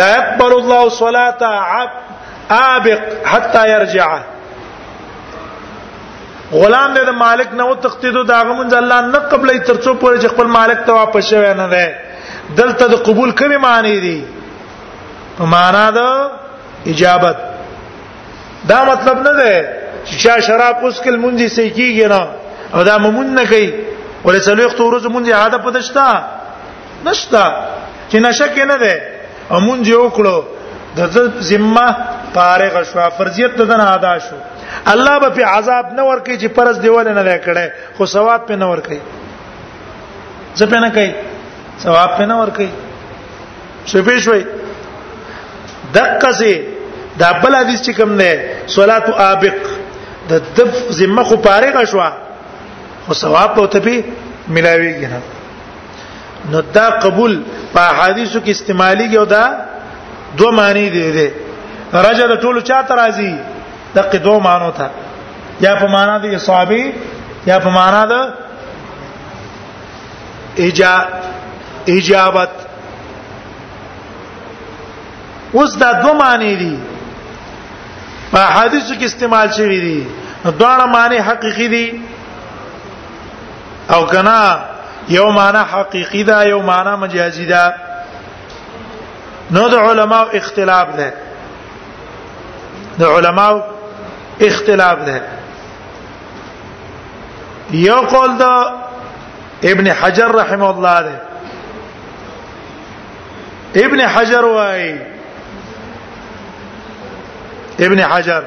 لا 0.00 0.08
يقبل 0.14 0.52
الله 0.58 0.88
صلاه 0.88 1.34
عبد 1.40 1.90
آبق 2.50 3.00
حتى 3.32 3.68
يرجع 3.70 4.10
غلام 6.52 6.92
دې 6.96 7.04
د 7.08 7.12
مالک 7.22 7.48
نه 7.58 7.64
و 7.70 7.74
تختیدو 7.86 8.22
دا 8.30 8.38
غمون 8.50 8.68
د 8.72 8.80
الله 8.80 9.00
نه 9.08 9.18
قبلې 9.30 9.58
ترڅو 9.70 9.92
پورې 10.00 10.20
چې 10.22 10.28
خپل 10.34 10.46
مالک 10.58 10.78
ته 10.86 10.92
واپس 10.98 11.24
شوی 11.32 11.50
نه 11.58 11.66
دی 11.68 11.86
دلته 12.60 12.86
د 12.92 13.02
قبول 13.08 13.32
کوي 13.40 13.56
معنی 13.64 13.94
دی 14.06 14.16
په 15.38 15.44
معنا 15.54 15.84
د 15.98 16.88
اجابت 16.92 17.36
دا 18.72 18.78
مطلب 18.90 19.18
نه 19.28 19.32
دی 19.42 19.52
چې 20.06 20.40
شراب 20.48 20.84
اوس 20.84 21.00
کل 21.00 21.16
مونږی 21.24 21.48
سې 21.48 21.76
کیږي 21.76 22.06
نه 22.14 22.28
او 22.74 22.84
دا 22.90 22.98
ممون 23.06 23.34
نه 23.40 23.44
کوي 23.54 23.68
ولې 24.24 24.40
څلوخ 24.40 24.74
تو 24.76 24.90
ورځ 24.90 25.06
مونږه 25.16 25.40
عاده 25.40 25.64
پدشتا 25.68 26.22
نشتا 27.06 27.46
چې 28.10 28.14
نشکه 28.28 28.64
نه 28.64 28.76
دی 28.84 28.94
او 29.50 29.60
مونږ 29.60 29.88
یو 29.96 30.04
کړو 30.20 30.36
د 30.96 31.42
ذمہ 31.50 31.86
فارغ 32.34 32.80
شو 32.92 33.04
فرضیت 33.18 33.56
ته 33.60 33.76
نه 33.80 33.84
ادا 33.98 34.18
شو 34.24 34.36
الله 34.92 35.18
به 35.18 35.28
په 35.30 35.44
عذاب 35.58 35.86
نه 35.96 36.02
ور 36.02 36.18
کوي 36.26 36.38
چې 36.38 36.46
پرز 36.56 36.76
دیول 36.82 37.08
نه 37.14 37.22
دی 37.28 37.36
کړه 37.46 37.64
خو 37.96 38.06
ثواب 38.14 38.46
په 38.48 38.54
نه 38.62 38.66
ور 38.70 38.80
کوي 38.88 39.00
څه 40.56 40.64
په 40.70 40.78
نه 40.84 40.90
کوي 40.96 41.12
ثواب 41.82 42.10
په 42.18 42.24
نه 42.30 42.34
ور 42.40 42.50
کوي 42.58 42.70
څه 43.86 43.98
په 44.06 44.18
شوي 44.24 44.44
دقه 45.94 46.32
سي 46.40 46.54
دا 47.18 47.30
بل 47.42 47.54
حدیث 47.56 47.80
چې 47.86 47.90
کوم 47.98 48.10
نه 48.20 48.30
صلات 48.76 49.06
ابق 49.30 49.58
د 50.28 50.32
دف 50.56 50.74
ذمه 51.00 51.22
خو 51.28 51.36
فارغه 51.48 51.84
شوه 51.84 52.10
خو 53.06 53.12
ثواب 53.22 53.50
په 53.56 53.66
ته 53.66 54.04
ملاويږي 54.54 55.06
نه 55.12 55.20
نو 56.50 56.58
دا 56.60 56.88
قبول 57.04 57.42
په 57.74 57.82
حدیثو 58.00 58.38
کې 58.40 58.48
استعمالي 58.52 59.16
او 59.16 59.24
دا 59.24 59.44
دوه 60.36 60.50
معنی 60.60 60.86
دي 60.96 61.02
دي 61.16 61.28
رجل 62.04 62.36
ټول 62.44 62.56
چا 62.70 62.78
ترازی 62.88 63.32
دغه 63.94 64.18
دوه 64.18 64.42
معنی 64.44 64.70
ته 64.72 64.90
یا 65.60 65.76
په 65.76 65.86
معنا 65.86 66.18
د 66.18 66.38
صحابي 66.38 66.92
یا 67.46 67.58
په 67.58 67.68
معنا 67.70 68.04
د 68.06 68.14
اجابت 71.88 72.50
اوس 75.52 75.76
دا 75.78 75.92
دوه 75.92 76.12
معنی 76.12 76.56
دي 76.56 76.76
په 78.32 78.38
حدیثو 78.38 78.94
کې 78.94 79.02
استعمال 79.04 79.48
شوی 79.52 79.80
دي 79.80 80.06
دواړه 80.50 80.84
معنی 80.94 81.20
حقيقي 81.22 81.68
دي 81.68 82.02
او 83.90 84.06
کنا 84.06 84.60
یو 85.08 85.30
معنی 85.30 85.64
حقيقي 85.72 86.22
ده 86.22 86.46
یو 86.46 86.62
معنی 86.62 86.96
مجازي 86.96 87.44
ده 87.46 87.74
نو 89.50 89.68
د 89.68 89.74
علماو 89.74 90.28
اختلاف 90.32 90.88
ده 90.96 91.12
د 92.98 93.02
علماو 93.02 93.77
اختلاف 94.40 94.98
ده 94.98 95.22
یو 97.70 97.94
قول 97.94 98.36
دا 98.38 98.74
ابن 99.64 99.86
حجر 99.88 100.26
رحم 100.32 100.62
الله 100.62 101.00
ده 101.02 101.20
ابن 103.86 104.00
حجر 104.00 104.44
وای 104.44 104.94
ابن 107.78 108.00
حجر 108.00 108.42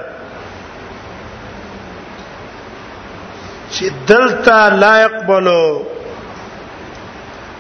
چې 3.80 3.84
دلته 4.08 4.70
لا 4.70 4.98
يقبلوا 5.02 5.82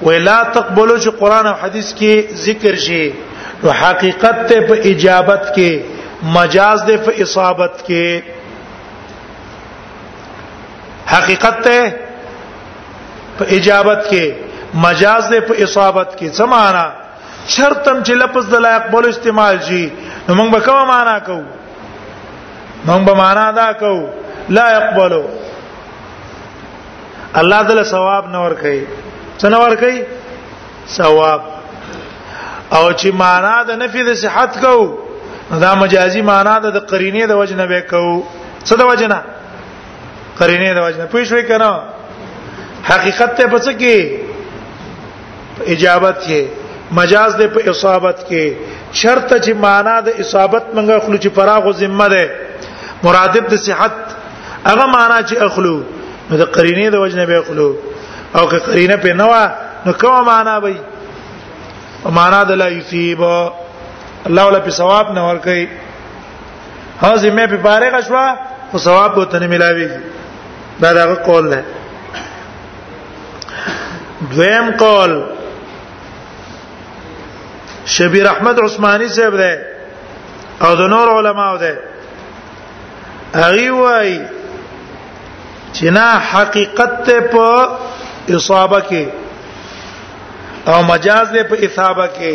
ولا 0.02 0.44
تقبلوا 0.44 1.00
چې 1.00 1.08
قران 1.08 1.48
او 1.48 1.54
حديث 1.54 1.94
کې 1.94 2.34
ذکر 2.34 2.76
شي 2.76 3.14
نو 3.64 3.72
حقیقت 3.72 4.48
ته 4.48 4.62
په 4.68 4.74
اجابت 4.74 5.54
کې 5.56 5.91
مجاز 6.24 6.80
دی 6.88 6.98
په 7.06 7.12
اصابت 7.22 7.82
کې 7.88 8.22
حقیقت 11.12 11.62
ته 11.68 11.92
په 13.38 13.44
اجابت 13.56 14.02
کې 14.10 14.26
مجاز 14.86 15.30
دی 15.32 15.40
په 15.50 15.54
اصابت 15.64 16.10
کې 16.20 16.28
څه 16.38 16.44
معنا 16.54 16.86
شرطم 17.56 18.04
چې 18.04 18.12
لفظ 18.24 18.50
د 18.54 18.56
لا 18.66 18.76
يقبل 18.76 19.08
استعمال 19.10 19.58
شي 19.68 19.86
نو 20.28 20.36
موږ 20.36 20.50
به 20.54 20.60
کوم 20.66 20.88
معنا 20.94 21.20
کوو 21.20 21.44
موږ 22.88 23.02
به 23.08 23.14
معنا 23.24 23.52
دا 23.52 23.70
کوو 23.74 24.08
لا 24.50 24.66
يقبلوا 24.78 25.28
الله 27.42 27.64
تعالی 27.68 27.84
ثواب 27.84 28.30
نور 28.32 28.52
کوي 28.62 28.82
څه 29.40 29.46
نور 29.52 29.76
کوي 29.76 30.04
ثواب 30.88 31.42
او 32.74 32.92
چې 32.92 33.12
معنا 33.14 33.62
د 33.64 33.72
نفي 33.84 34.04
د 34.04 34.14
صحت 34.24 34.62
کوو 34.62 34.86
دا 35.60 35.76
مجازي 35.76 36.22
معنا 36.22 36.60
ده 36.60 36.70
د 36.70 36.78
قرینه 36.88 37.26
د 37.26 37.32
وجنه 37.32 37.66
به 37.66 37.82
کو 37.82 38.24
څه 38.64 38.74
د 38.76 38.82
وجنه 38.84 39.22
قرینه 40.40 40.74
د 40.74 40.78
وجنه 40.86 41.06
پوه 41.06 41.24
شوي 41.24 41.44
کنه 41.44 41.72
حقیقت 42.90 43.36
ته 43.38 43.44
پڅ 43.52 43.68
کې 43.80 43.98
اجابت 45.68 46.18
کې 46.28 46.42
مجاز 46.92 47.36
ده 47.38 47.48
په 47.48 47.70
اصابت 47.70 48.20
کې 48.30 48.54
شرط 48.94 49.34
چې 49.46 49.52
معنا 49.54 50.00
د 50.02 50.10
اصابت 50.20 50.64
منګه 50.74 51.00
خلو 51.06 51.18
چې 51.18 51.28
فراغ 51.36 51.64
او 51.66 51.72
ذمہ 51.72 52.08
ده 52.14 52.26
مرادب 53.04 53.48
د 53.48 53.56
صحت 53.68 53.94
هغه 54.66 54.86
معنا 54.86 55.18
چې 55.28 55.42
اخلو 55.44 55.84
د 56.32 56.42
قرینه 56.56 56.90
د 56.90 56.96
وجنه 56.96 57.26
به 57.26 57.40
اخلو 57.40 57.76
او 58.36 58.48
که 58.50 58.58
قرینه 58.58 58.96
په 58.98 59.14
نوا 59.14 59.52
نو 59.86 59.94
کومه 59.94 60.22
معنا 60.24 60.58
وي 60.58 60.76
معنا 62.18 62.44
د 62.44 62.52
لا 62.52 62.68
یصيبه 62.70 63.52
الله 64.28 64.46
ولا 64.46 64.60
په 64.60 64.70
ثواب 64.70 65.12
نه 65.14 65.22
ورکي 65.28 65.68
هاذ 67.04 67.26
مې 67.32 67.46
په 67.54 67.58
فارغ 67.64 68.00
شوا 68.08 68.26
خو 68.72 68.78
ثواب 68.88 69.16
به 69.16 69.26
تنه 69.26 69.48
ملاويږي 69.48 70.02
دا 70.82 70.94
دغه 70.94 71.16
قول 71.16 71.50
ده 71.50 71.64
دویم 74.34 74.72
قول 74.72 75.24
شبیر 77.94 78.28
احمد 78.28 78.60
عثماني 78.64 79.08
صاحب 79.16 79.36
ده 79.38 79.66
او 80.66 80.76
د 80.76 80.82
نور 80.96 81.10
علماو 81.18 81.58
ده 81.58 81.78
هغه 83.36 83.72
وایي 83.72 84.22
چې 85.74 85.84
نه 85.84 86.08
حقیقت 86.32 87.04
ته 87.06 87.20
په 87.22 87.70
اصابه 88.36 88.80
کې 88.90 89.06
او 90.70 90.84
مجاز 90.84 91.32
له 91.34 91.44
په 91.44 91.56
اصابه 91.66 92.08
کې 92.18 92.34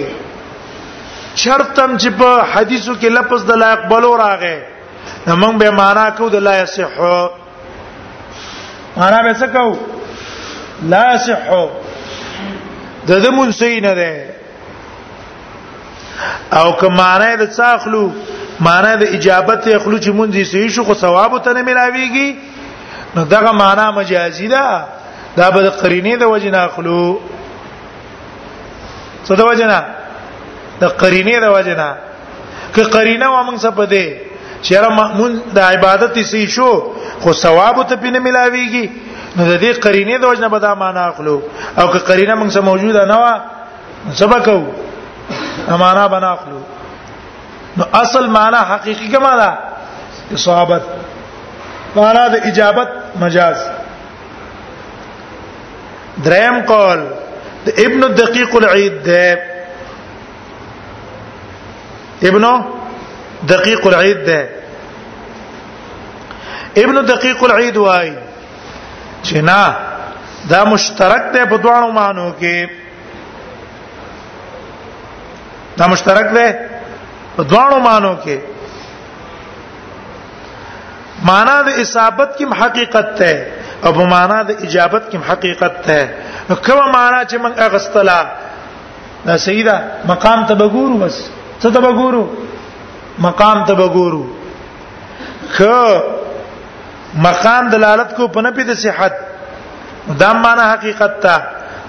شرطم 1.43 1.97
چې 1.99 2.11
په 2.19 2.31
حدیثو 2.53 2.93
کې 3.01 3.09
لفظ 3.19 3.45
د 3.51 3.61
لا 3.63 3.69
يقبلوا 3.73 4.17
راغی 4.23 4.59
نو 5.27 5.33
موږ 5.43 5.55
به 5.61 5.71
معنا 5.81 6.07
کو 6.19 6.29
د 6.35 6.41
لا 6.47 6.55
يصح 6.63 6.93
معنا 8.97 9.19
به 9.27 9.33
څه 9.41 9.47
کو 9.57 9.79
لا 10.93 11.03
يصح 11.15 11.45
د 13.09 13.25
دې 13.25 13.29
منسي 13.37 13.81
نه 13.81 13.93
ده 14.01 14.13
او 16.59 16.69
که 16.81 16.89
معنی 17.01 17.33
د 17.37 17.45
څاخلو 17.57 18.05
معنی 18.67 18.93
د 19.03 19.05
اجابت 19.17 19.69
اخلو 19.75 19.97
چې 20.05 20.09
مونږ 20.19 20.31
یې 20.37 20.71
شو 20.77 20.85
خو 20.85 20.95
ثواب 20.95 21.39
ته 21.45 21.53
نه 21.53 21.63
ملاويږي 21.63 22.35
نو 23.17 23.25
دغه 23.25 23.53
معنا 23.53 23.91
مجازي 23.91 24.49
ده 24.49 24.65
دا 25.37 25.51
به 25.51 25.61
د 25.63 25.71
قرینې 25.81 26.15
د 26.19 26.23
وجنه 26.33 26.59
اخلو 26.63 27.21
څه 29.29 29.33
د 29.41 29.43
وجنه 29.51 29.79
د 30.81 30.85
قرینه 31.03 31.37
د 31.41 31.47
وجنا 31.57 31.89
ک 32.75 32.79
قرینه 32.95 33.27
و 33.31 33.37
موږ 33.49 33.57
سپه 33.65 33.85
دې 33.95 34.07
چیرې 34.67 34.91
مأمون 35.01 35.33
د 35.57 35.59
عبادت 35.71 36.19
سي 36.33 36.47
شو 36.57 36.71
خو 37.23 37.33
ثواب 37.45 37.77
ته 37.89 37.97
پینه 38.03 38.19
ملاويږي 38.27 38.87
نو 39.37 39.43
د 39.51 39.55
دې 39.63 39.73
قرینه 39.85 40.19
د 40.19 40.25
وجنا 40.31 40.49
به 40.55 40.59
دا 40.67 40.73
معنا 40.83 41.03
اخلو 41.09 41.37
او 41.81 41.87
ک 41.95 41.97
قرینه 42.11 42.35
موږ 42.35 42.51
سره 42.53 42.63
موجوده 42.71 43.05
نه 43.05 43.17
و 43.25 43.41
سبقو 44.21 44.61
معنا 45.85 46.07
بنا 46.15 46.31
اخلو 46.33 46.61
نو 47.77 47.85
اصل 48.03 48.27
معنا 48.39 48.61
حقيقي 48.73 49.09
کما 49.15 49.33
ده 49.41 49.51
اصابت 50.35 50.83
معنا 51.97 52.29
د 52.35 52.47
اجابت 52.51 52.89
مجاز 53.25 53.57
دریم 56.25 56.57
قول 56.73 57.01
د 57.67 57.73
ابن 57.87 58.05
الدقیق 58.05 58.55
العید 58.57 59.03
ده 59.11 59.55
ابن 62.23 62.65
دقیق 63.49 63.87
العید 63.87 64.25
ده 64.25 64.49
ابن 66.77 67.03
دقیق 67.05 67.43
العید 67.43 67.77
وای 67.77 68.13
چې 69.23 69.37
نه 69.37 69.77
دا 70.51 70.65
مشترک 70.65 71.33
ده 71.33 71.45
په 71.47 71.57
دوه 71.57 71.91
معنی 71.91 72.33
کې 72.41 72.71
دا 75.77 75.87
مشترک 75.89 76.33
ده 76.35 76.59
په 77.37 77.43
دوه 77.43 77.79
معنی 77.79 78.17
کې 78.25 78.39
معنا 81.25 81.63
د 81.63 81.69
اصابت 81.81 82.31
کې 82.39 82.55
حقیقت 82.63 83.15
ده 83.19 83.47
او 83.85 83.93
په 83.93 84.07
معنا 84.07 84.43
د 84.43 84.51
اجابت 84.63 85.03
کې 85.13 85.31
حقیقت 85.31 85.87
ده 85.87 86.09
کومه 86.67 86.93
معنا 86.93 87.25
چې 87.25 87.37
موږ 87.39 87.61
اغستلا 87.61 88.21
دا 89.27 89.37
سیدا 89.39 89.77
مقام 90.07 90.47
ته 90.47 90.55
بګورو 90.55 90.97
بس 91.03 91.17
څه 91.61 91.71
ته 91.75 91.81
وګورو 91.85 92.25
مقام 93.29 93.59
ته 93.69 93.75
وګورو 93.81 94.23
خ 95.55 95.59
مقام 97.27 97.65
دلالت 97.75 98.11
کو 98.17 98.29
په 98.35 98.41
نفي 98.47 98.63
د 98.71 98.79
صحت 98.87 99.15
دا 100.23 100.33
معنی 100.41 100.65
حقیقت 100.73 101.15
ته 101.27 101.37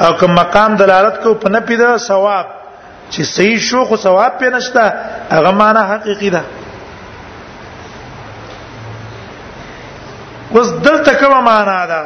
او 0.05 0.11
که 0.19 0.27
مقام 0.41 0.75
دلالت 0.83 1.15
کو 1.23 1.33
په 1.43 1.49
نفي 1.55 1.75
د 1.81 1.97
ثواب 2.11 2.47
چې 3.11 3.21
صحیح 3.35 3.59
شو 3.69 3.83
خو 3.89 3.97
ثواب 4.05 4.33
پې 4.39 4.47
نشته 4.55 4.93
هغه 5.35 5.51
معنی 5.63 5.83
حقيقي 5.93 6.29
ده 6.37 6.43
اوس 10.55 10.67
دلته 10.87 11.11
کومه 11.21 11.41
معنا 11.51 11.79
ده 11.91 12.01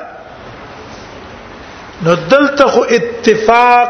نو 2.06 2.15
دلته 2.15 2.65
خو 2.76 2.82
اتفاق 2.97 3.89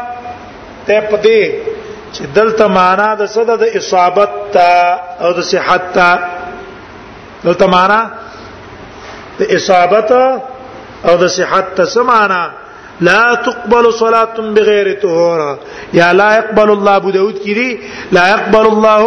ته 0.88 1.00
پدې 1.12 1.71
چې 2.16 2.22
دلته 2.38 2.64
معنا 2.78 3.08
د 3.20 3.22
صد 3.34 3.50
د 3.62 3.64
اصابت 3.80 4.30
تا 4.54 4.68
او 5.24 5.30
د 5.38 5.40
صحت 5.52 5.82
تا 5.96 6.08
دلته 7.44 7.66
معنا 7.74 8.00
د 9.38 9.42
اصابت 9.58 10.10
او 11.08 11.14
د 11.22 11.24
صحت 11.38 11.66
تا 11.76 11.84
سمانا 11.96 12.42
لا 13.08 13.22
تقبل 13.46 13.84
صلاة 14.02 14.36
بغیر 14.56 14.88
طهور 15.02 15.38
یا 16.00 16.08
لا 16.20 16.28
يقبل 16.40 16.68
الله 16.76 16.94
ابو 17.02 17.10
داود 17.18 17.36
کړي 17.46 17.70
لا 18.16 18.24
يقبل 18.34 18.66
الله 18.72 19.02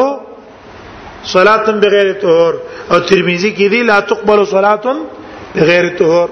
صلاة 1.35 1.67
بغیر 1.83 2.07
طهور 2.23 2.53
او 2.91 2.97
ترمذی 3.09 3.51
کړي 3.59 3.79
لا 3.91 3.97
تقبل 4.11 4.39
صلاة 4.55 4.85
بغیر 5.55 5.85
طهور 5.99 6.27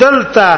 دلته 0.00 0.50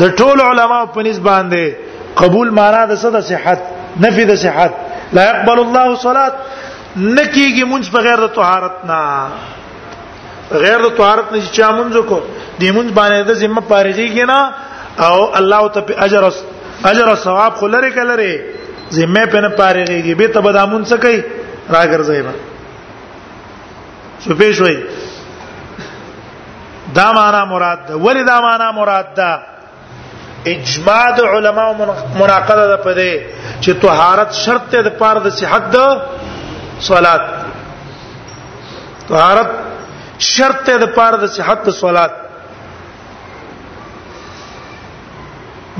د 0.00 0.12
ټول 0.20 0.38
علما 0.50 0.78
په 0.84 1.00
نسبت 1.08 1.24
باندې 1.30 1.81
قبول 2.20 2.48
معنا 2.58 2.84
د 2.86 2.92
صد 3.02 3.16
صحت 3.30 3.58
نفي 4.04 4.24
د 4.30 4.32
صحت 4.44 4.72
لا 5.18 5.24
يقبل 5.30 5.58
الله 5.66 5.86
صلاه 6.06 6.32
نکیږي 7.18 7.64
مونږ 7.72 7.84
بغیر 7.96 8.18
د 8.24 8.26
طهارت 8.38 8.76
نه 8.90 8.98
غیر 10.64 10.78
د 10.88 10.90
طهارت 10.98 11.26
نه 11.34 11.40
چې 11.54 11.62
مونږ 11.78 11.92
کو 12.10 12.18
دې 12.60 12.70
مونږ 12.76 12.88
باندې 12.98 13.20
د 13.30 13.32
ذمہ 13.42 13.60
فارغيږي 13.70 14.24
نه 14.32 14.40
او 15.08 15.18
الله 15.42 15.60
ته 15.76 15.80
اجر 16.08 16.24
اجر 16.90 17.04
او 17.12 17.16
ثواب 17.26 17.52
خو 17.60 17.66
لري 17.74 17.90
کلري 17.98 18.34
ذمہ 18.96 19.22
په 19.36 19.40
نه 19.46 19.50
فارغيږي 19.60 20.14
به 20.22 20.26
ته 20.34 20.38
بدامون 20.48 20.82
څه 20.90 20.96
کوي 21.06 21.20
راګرځي 21.76 22.22
به 22.26 22.32
شو 24.24 24.32
پېښوي 24.42 24.76
دا 27.00 27.08
معنا 27.20 27.42
مراد 27.54 27.80
ده 27.88 27.94
ولې 27.96 28.22
دا 28.32 28.36
معنا 28.46 28.68
مراد 28.78 29.08
ده 29.20 29.32
اجماع 30.50 31.06
د 31.16 31.20
علماو 31.34 31.72
مناقضه 32.20 32.66
ده 32.72 32.76
په 32.76 32.92
دې 32.94 33.10
چې 33.64 33.70
طهارت 33.82 34.32
شرط 34.44 34.64
ته 34.70 34.82
د 34.82 34.88
پاره 35.02 35.20
د 35.26 35.30
صحت 35.40 35.62
د 35.74 35.76
صلات 36.88 37.22
طهارت 39.08 39.50
شرط 40.32 40.58
ته 40.66 40.76
د 40.84 40.86
پاره 40.96 41.16
د 41.24 41.32
صحت 41.36 41.58
د 41.66 41.70
صلات 41.82 42.12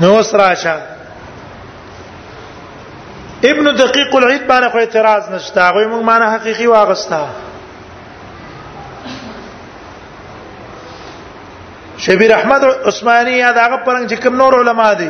نو 0.01 0.11
سراشه 0.31 0.75
ابن 3.51 3.65
دقیق 3.81 4.15
العید 4.15 4.43
باندې 4.47 4.71
خو 4.71 4.77
اعتراض 4.77 5.23
نشته 5.31 5.59
هغه 5.61 5.87
موږ 5.91 6.01
معنی 6.09 6.27
حقيقي 6.35 6.67
واغسته 6.67 7.27
شبیر 12.05 12.33
احمد 12.33 12.63
عثماني 12.87 13.31
یا 13.37 13.51
داغه 13.59 13.77
پرنګ 13.85 14.07
چې 14.09 14.15
کوم 14.23 14.35
نور 14.35 14.53
علما 14.59 14.93
دي 15.01 15.09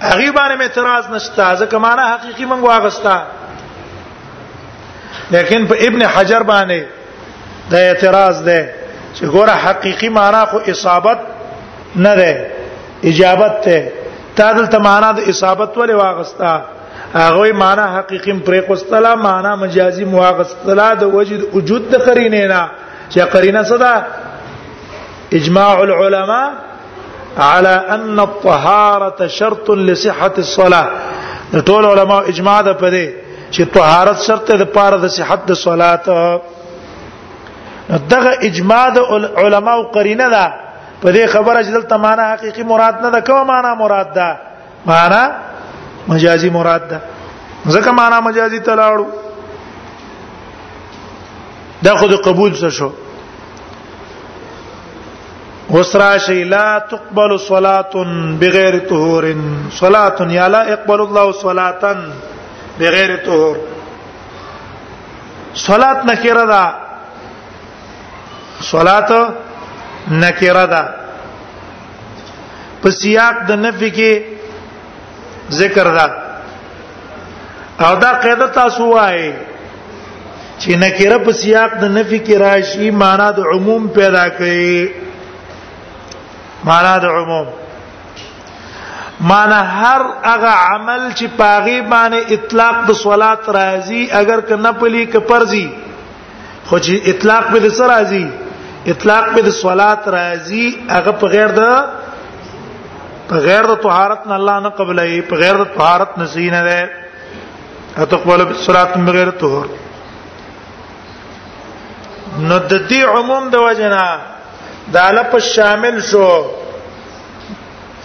هغه 0.00 0.30
باندې 0.38 0.64
اعتراض 0.64 1.04
نشته 1.10 1.44
ځکه 1.60 1.76
معنا 1.84 2.06
حقيقي 2.14 2.44
منغو 2.52 2.70
اغستا 2.70 3.16
لیکن 5.34 5.66
په 5.72 5.84
ابن 5.88 6.02
حجر 6.14 6.42
باندې 6.42 6.82
دا 7.74 7.78
اعتراض 7.90 8.42
ده 8.48 8.64
چې 9.14 9.24
ګوره 9.34 9.54
حقيقي 9.66 10.08
معنا 10.16 10.44
خو 10.54 10.58
اصابت 10.72 11.18
نه 11.96 12.14
ده 12.14 12.46
اجابت 13.10 13.60
ته 13.64 13.92
تا 14.40 14.52
دلته 14.56 14.78
معنا 14.88 15.12
د 15.18 15.28
اصابت 15.34 15.74
ولې 15.74 15.94
واغستا 16.00 16.56
هغه 17.14 17.52
معنا 17.60 17.84
حقيقي 17.98 18.32
پرې 18.46 18.68
کوستلا 18.72 19.14
معنا 19.28 19.54
مجازي 19.62 20.04
مواغستلا 20.16 20.88
د 21.04 21.14
وجود 21.14 21.46
وجود 21.54 21.88
د 21.94 22.04
قرینه 22.10 22.42
نه 22.46 22.70
چې 23.14 23.18
قرینه 23.36 23.62
صدا 23.70 23.92
إجماع 25.32 25.82
العلماء 25.82 26.52
على 27.38 27.68
أن 27.68 28.20
الطهارة 28.20 29.26
شرط 29.26 29.70
لصحة 29.70 30.34
الصلاة 30.38 30.90
د 31.54 31.60
ټول 31.68 31.84
علماء 31.92 32.20
اجماع 32.30 32.60
ده 32.62 32.72
په 32.74 33.08
چې 33.54 33.62
طهارت 33.74 34.18
شرط 34.26 34.52
ده 34.52 34.64
پاره 34.64 34.96
د 35.02 35.06
صحت 35.06 35.40
د 35.48 35.52
صلات 35.52 36.04
دغه 38.14 38.32
اجماع 38.48 38.88
د 38.96 38.98
علماء 39.42 39.76
قرینه 39.96 40.28
ده 40.34 40.44
په 41.02 41.08
دې 41.16 41.24
خبره 41.34 41.62
چې 41.62 41.66
دلته 41.76 41.96
معنا 41.96 42.24
حقيقي 42.32 42.62
مراد 42.62 42.94
نه 43.02 43.10
ده 43.10 43.20
کوم 43.20 43.46
معنا 43.46 43.74
مراد 43.74 44.12
ده 44.12 44.36
معنا 44.86 45.22
مجازي 46.08 46.50
مراد 46.50 46.82
ده 46.90 46.98
ځکه 47.66 47.88
معنا 48.00 48.20
مجازي 48.20 48.60
تلاړو 48.60 49.04
دا 51.82 51.96
خود 51.96 52.12
قبول 52.26 52.52
څه 52.54 52.68
شو 52.70 52.90
غسرا 55.72 56.16
شي 56.26 56.44
لا 56.44 56.78
تقبل 56.90 57.38
صلاه 57.40 58.04
بغیر 58.40 58.78
طهور 58.90 59.24
صلاه 59.80 60.32
یا 60.36 60.46
لا 60.54 60.62
يقبل 60.70 61.00
الله 61.06 61.32
صلاه 61.32 62.78
بغیر 62.80 63.12
طهور 63.26 63.56
صلات 65.66 66.00
نکره 66.10 66.44
ده 66.52 66.64
صلات 68.72 69.10
نکره 70.24 70.64
ده 70.72 70.82
په 72.82 72.90
سیاق 73.00 73.36
د 73.48 73.60
نفي 73.66 73.90
کې 73.98 74.12
ذکر 75.60 75.88
ده 75.96 76.06
او 77.84 77.94
دا 78.04 78.12
قاعده 78.24 78.46
تاسو 78.46 78.88
وایي 78.94 79.30
چې 80.60 80.70
نکره 80.84 81.16
په 81.26 81.32
سیاق 81.42 81.78
د 81.82 81.94
نفي 81.98 82.20
کې 82.24 82.34
راشي 82.46 82.90
معنا 83.04 83.30
د 83.38 83.48
عموم 83.54 83.88
پیدا 83.98 84.28
کوي 84.38 85.09
معنا 86.68 86.96
د 87.02 87.06
عموم 87.18 87.46
معنا 89.28 89.58
هر 89.78 90.02
هغه 90.30 90.52
عمل 90.68 91.02
چې 91.18 91.26
پاغي 91.38 91.76
باندې 91.92 92.20
اطلاق 92.36 92.76
د 92.88 92.90
صلات 93.02 93.42
راځي 93.58 94.02
اگر 94.20 94.38
که 94.50 94.56
نه 94.64 94.72
پلي 94.82 95.04
که 95.14 95.20
فرضي 95.30 95.68
خو 96.66 96.78
چې 96.78 97.08
اطلاق 97.14 97.46
به 97.54 97.68
سره 97.78 97.88
راځي 97.94 98.26
اطلاق 98.94 99.30
به 99.36 99.42
د 99.48 99.50
صلات 99.58 100.02
راځي 100.16 100.66
هغه 100.88 101.12
په 101.22 101.26
غیر 101.34 101.48
د 101.58 101.60
په 103.30 103.36
غیر 103.46 103.64
د 103.70 103.72
طهارت 103.84 104.20
نه 104.26 104.34
الله 104.40 104.56
نه 104.64 104.68
قبلای 104.80 105.18
په 105.30 105.36
غیر 105.44 105.54
د 105.62 105.64
طهارت 105.76 106.10
نه 106.22 106.26
سینه 106.34 106.60
ده 106.70 106.80
اتقبل 108.02 108.40
بالصلات 108.50 108.90
من 108.96 109.08
غیر 109.16 109.28
طهور 109.44 109.66
نو 112.38 112.58
د 112.58 112.88
دې 112.88 113.00
عموم 113.14 113.44
د 113.54 113.56
وجنه 113.64 114.04
دا 114.94 115.10
لپس 115.16 115.42
شامل 115.54 115.98
شو 116.10 116.26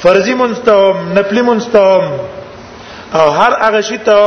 فرضی 0.01 0.33
منستوم 0.41 0.97
نفلی 1.17 1.41
منستوم 1.41 2.11
او 3.19 3.29
هر 3.29 3.53
هغه 3.61 3.81
شی 3.87 3.97
ته 4.05 4.25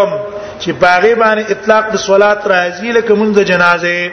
چې 0.60 0.70
باغی 0.82 1.14
باندې 1.14 1.50
اطلاق 1.54 1.90
د 1.92 1.96
صلات 2.04 2.42
راځي 2.52 2.96
لکه 2.98 3.14
منځ 3.14 3.38
جنازه 3.38 4.10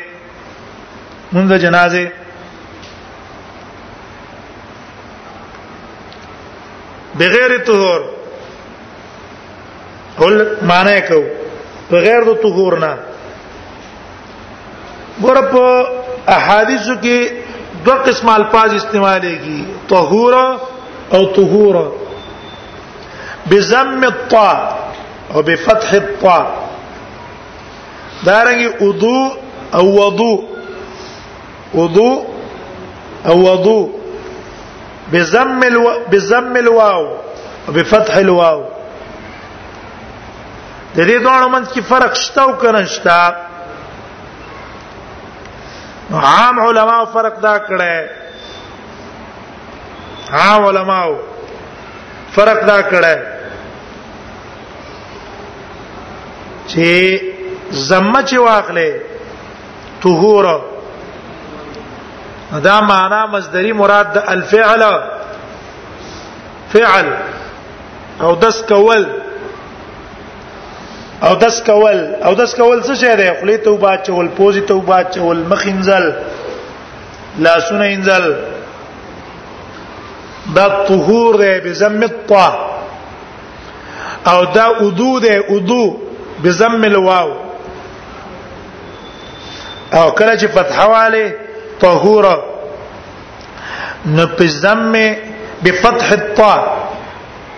منځ 1.33 1.53
جنازه 1.53 2.11
بغیر 7.19 7.57
طهور 7.67 8.01
هول 10.19 10.43
معنی 10.71 10.99
کو 11.07 11.21
بغیر 11.91 12.23
د 12.29 12.33
طهور 12.43 12.77
نه 12.79 12.97
ګور 15.25 15.39
په 15.53 16.35
احادیثو 16.37 16.95
کې 17.01 17.44
دو 17.85 17.91
قسم 18.05 18.29
الفاظ 18.29 18.73
کی 19.43 19.61
طهورا 19.89 20.45
او 21.15 21.25
طهورا 21.35 21.85
بضم 23.51 24.03
الطاء 24.03 24.59
او 25.33 25.41
بفتح 25.41 25.93
الطاء 25.99 26.45
دارنګي 28.25 28.67
وضو 28.81 29.31
او 29.73 29.83
وضو 29.97 30.31
وضو 31.75 32.25
او 33.25 33.35
وضو 33.43 33.99
بضم 35.13 35.63
الو... 35.65 35.89
بضم 36.11 36.53
الواو 36.55 37.05
وبفتح 37.67 38.15
الواو 38.15 38.63
د 40.95 40.99
دې 40.99 41.17
دوه 41.23 41.47
منځ 41.57 41.67
کې 41.73 41.81
فرق 41.89 42.15
شته 42.23 42.41
او 42.41 42.53
کنه 42.53 42.85
شته 42.85 43.35
عام 46.13 46.59
علما 46.65 46.97
فرق 47.13 47.37
دا 47.43 47.51
کړه 47.67 48.09
عام 50.39 50.65
علما 50.65 50.97
فرق 52.33 52.59
دا 52.67 52.75
کړه 52.81 53.21
چې 56.67 57.21
زمه 57.89 58.21
چې 58.23 58.35
واخلې 58.35 58.93
طهور 60.03 60.45
دا 62.63 62.77
معنا 62.91 63.19
مصدری 63.37 63.73
مراد 63.81 64.07
د 64.15 64.17
الفعل 64.29 64.83
فعل 66.73 67.07
او 68.21 68.31
دس 68.41 68.57
کول 68.69 69.03
او 71.23 71.35
دس 71.39 71.61
کول 71.65 71.99
او 72.25 72.33
دس 72.35 72.53
کول 72.55 72.81
څه 72.83 72.95
شی 72.99 73.15
دی 73.17 73.29
خلی 73.41 73.57
توبه 73.67 73.97
چول 74.05 74.27
پوزي 74.37 74.61
توبه 74.61 75.03
چول 75.15 75.43
مخینزل 75.51 76.09
لاسونه 77.37 77.85
انزل 77.85 78.27
دا 80.55 80.67
طهور 80.87 81.35
دی 81.43 81.59
بزم 81.69 82.01
الطا 82.09 82.47
او 84.31 84.45
دا 84.45 84.67
ودو 84.85 85.19
دی 85.19 85.37
ودو 85.49 85.97
بزم 86.43 86.83
الواو 86.83 87.31
او 89.93 90.11
کله 90.11 90.37
چې 90.37 90.45
فتح 90.53 90.85
والے 90.95 91.25
طهور 91.81 92.31
نو 94.05 94.25
بزم 94.39 94.93
بفتح 95.63 96.11
الطا 96.11 96.55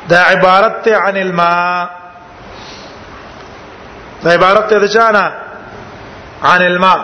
دا 0.09 0.17
عبارت 0.33 0.87
عن 0.87 1.17
الماء 1.17 2.06
دا 4.23 4.31
عبارت 4.33 4.69
ته 4.69 4.87
چانه 4.87 5.31
عن 6.43 6.61
الماء 6.61 6.99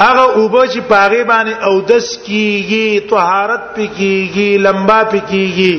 هغه 0.00 0.32
اوبه 0.34 0.68
چې 0.68 0.78
پاغه 0.90 1.24
باندې 1.24 1.64
او 1.64 1.74
دس 1.80 2.18
کیږي 2.26 3.00
طهارت 3.10 3.62
پکېږي 3.74 4.50
لمبا 4.66 5.00
پکېږي 5.12 5.76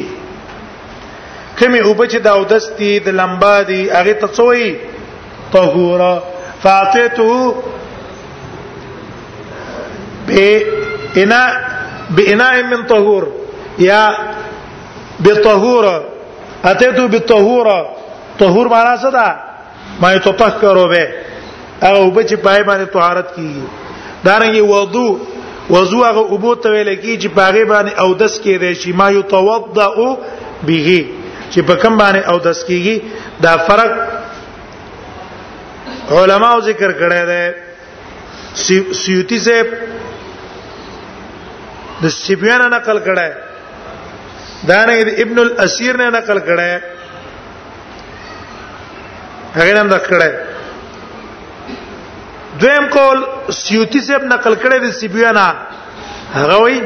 کمی 1.59 1.79
اوبه 1.79 2.05
چې 2.11 2.17
دا 2.25 2.31
او 2.33 2.43
دس 2.43 2.65
دي 2.79 2.93
د 2.99 3.09
لمبا 3.21 3.55
دي 3.61 3.81
هغه 3.91 4.13
ته 4.13 4.27
څوي 4.39 4.75
طهورا 5.53 6.23
فاتته 6.63 7.31
بإناء 10.27 11.51
بإناء 12.17 12.55
من 12.63 12.83
طهور 12.91 13.23
يا 13.79 14.03
بطهورة 15.19 16.03
أتيت 16.65 16.99
بطهورة 16.99 17.87
طهور 18.41 18.67
معنا 18.73 18.93
څه 19.03 19.09
ده 19.17 19.25
ما 20.03 20.09
یتطهرو 20.17 20.85
به 20.93 21.03
هغه 21.85 21.99
وب 22.07 22.17
چې 22.29 22.35
پای 22.45 22.61
باندې 22.69 22.85
طهارت 22.95 23.27
کیږي 23.37 23.63
دارنګه 24.27 24.61
وضو 24.73 25.07
وضو 25.75 25.99
هغه 26.09 26.21
اوبو 26.35 26.51
ته 26.65 26.69
ویل 26.75 26.89
کی 27.03 27.13
چې 27.21 27.27
پاغه 27.39 27.63
باندې 27.73 27.91
او 28.05 28.09
دس 28.23 28.33
کېږي 28.45 28.71
شي 28.83 28.91
ما 29.01 29.07
یتوضا 29.17 29.87
به 30.69 30.89
چې 31.53 31.59
په 31.69 31.75
کوم 31.83 31.93
باندې 32.01 32.21
او 32.33 32.37
دس 32.47 32.59
کیږي 32.69 32.97
دا 33.47 33.53
فرق 33.69 33.91
علماء 36.21 36.55
ذکر 36.69 36.91
کړی 37.01 37.21
دی 37.31 37.43
سیوتی 39.03 39.39
سے 39.43 39.55
د 42.03 42.05
سیبیان 42.25 42.61
نقل 42.75 42.97
کړه 43.05 43.27
دا 44.69 44.79
نه 44.85 44.93
ابن 45.25 45.37
الاسیر 45.43 45.93
نه 46.03 46.07
نقل 46.17 46.39
کړه 46.49 46.69
هغه 49.57 49.79
هم 49.81 49.87
د 49.95 49.97
کړه 50.07 50.29
دویم 52.61 52.85
کول 52.95 53.19
سیوتی 53.63 53.99
صاحب 54.07 54.23
نقل 54.33 54.53
کړی 54.63 54.77
د 54.83 54.87
سیبیانا 55.01 55.45
هغه 56.37 56.57
وی 56.65 56.77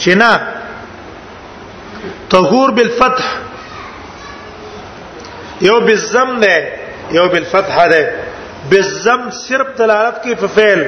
چې 0.00 0.12
نه 0.20 0.32
طهور 2.34 2.70
بالفتح 2.78 3.26
یو 5.68 5.78
بالضم 5.86 6.30
ده 6.46 6.56
یو 7.16 7.26
بالفتح 7.36 7.76
ده 7.92 8.02
بالضم 8.72 9.22
صرف 9.40 9.68
دلالت 9.78 10.16
کوي 10.22 10.34
په 10.42 10.46
فعل 10.58 10.80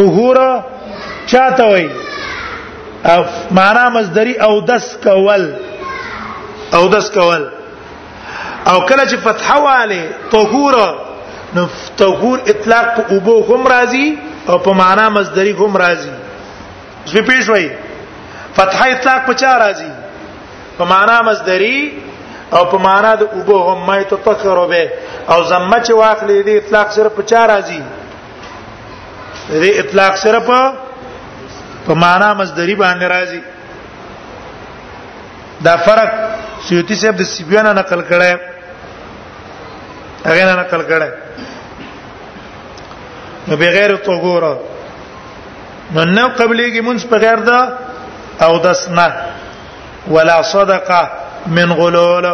طهور 0.00 0.36
چاته 1.26 1.66
وي 1.76 1.88
معنا 3.58 3.88
مصدری 3.94 4.34
او 4.46 4.60
دس 4.68 4.86
کول 5.04 5.42
او 6.76 6.88
دس 6.88 7.10
کول 7.10 7.42
او 8.72 8.80
کله 8.88 9.04
چې 9.10 9.16
فتح 9.26 9.48
والے 9.66 10.00
طهور 10.32 10.76
نو 11.56 11.62
طهور 12.02 12.38
اطلاق 12.52 12.86
په 12.96 13.02
اوبو 13.14 13.36
هم 13.50 13.62
راځي 13.74 14.06
او 14.48 14.56
په 14.64 14.72
معنا 14.80 15.06
مصدری 15.16 15.52
هم 15.60 15.76
راځي 15.84 16.14
زه 17.12 17.20
پیښ 17.28 17.48
وای 17.52 17.68
فتح 18.58 18.80
اطلاق 18.90 19.20
په 19.28 19.32
چا 19.42 19.52
راځي 19.64 19.90
په 20.78 20.84
معنا 20.92 21.16
مصدری 21.28 21.78
او 22.54 22.62
په 22.70 22.78
معنا 22.86 23.12
د 23.20 23.22
اوبو 23.36 23.58
هم 23.70 23.78
مې 23.86 24.04
تطهر 24.10 24.58
به 24.66 24.90
او 25.32 25.38
زمه 25.44 25.78
چې 25.84 25.90
واخلې 25.90 26.42
دي 26.46 26.56
اطلاق 26.56 26.90
صرف 26.96 27.12
په 27.18 27.22
چا 27.30 27.46
راځي 27.52 27.82
دې 29.48 29.72
اطلاق 29.82 30.16
صرف 30.24 30.50
په 31.86 31.94
معنا 32.04 32.28
مصدری 32.40 32.74
باندې 32.76 33.06
راځي 33.14 33.40
دا 35.66 35.76
فرق 35.86 36.35
سیوطي 36.68 36.94
صاحب 37.00 37.16
د 37.20 37.26
سیبیانه 37.36 37.72
نقل 37.80 38.00
کړه 38.10 38.32
هغه 40.28 40.42
نه 40.48 40.54
نقل 40.60 40.82
کړه 40.90 41.08
نو 43.50 43.54
بغیر 43.60 43.90
طهور 44.06 44.42
نو 45.94 46.02
نه 46.16 46.24
قبليږي 46.38 46.80
مونږ 46.88 46.98
په 47.12 47.16
غیر 47.26 47.40
دا 47.50 47.60
او 48.46 48.50
دسنه 48.66 49.06
ولا 50.14 50.38
صدقه 50.54 51.00
من 51.60 51.68
غلول 51.82 52.26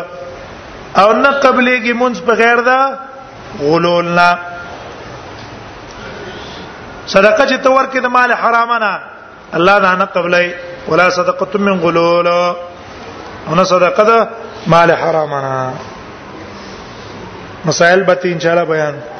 او 1.02 1.08
نه 1.24 1.30
قبليږي 1.44 1.94
مونږ 2.02 2.14
په 2.30 2.40
غیر 2.42 2.58
دا 2.70 2.80
غلول 3.60 4.06
نه 4.18 4.30
صدقه 7.06 7.44
چې 7.50 7.56
تور 7.64 7.84
کې 7.92 8.00
د 8.04 8.08
مال 8.18 8.32
حرامه 8.42 8.78
نه 8.86 8.92
الله 9.60 9.78
دا 9.88 9.94
نه 10.02 10.06
قبلای 10.18 10.46
ولا 10.90 11.06
صدقه 11.20 11.54
من 11.70 11.76
غلول 11.88 12.28
او 13.48 13.54
نه 13.54 13.64
صدقه 13.64 14.04
ده 14.04 14.28
مال 14.66 14.92
حرامنا 14.92 15.70
مسائل 17.64 18.02
به 18.02 18.18
ان 18.24 18.38
شاء 18.40 18.52
الله 18.52 18.64
بیان 18.64 19.11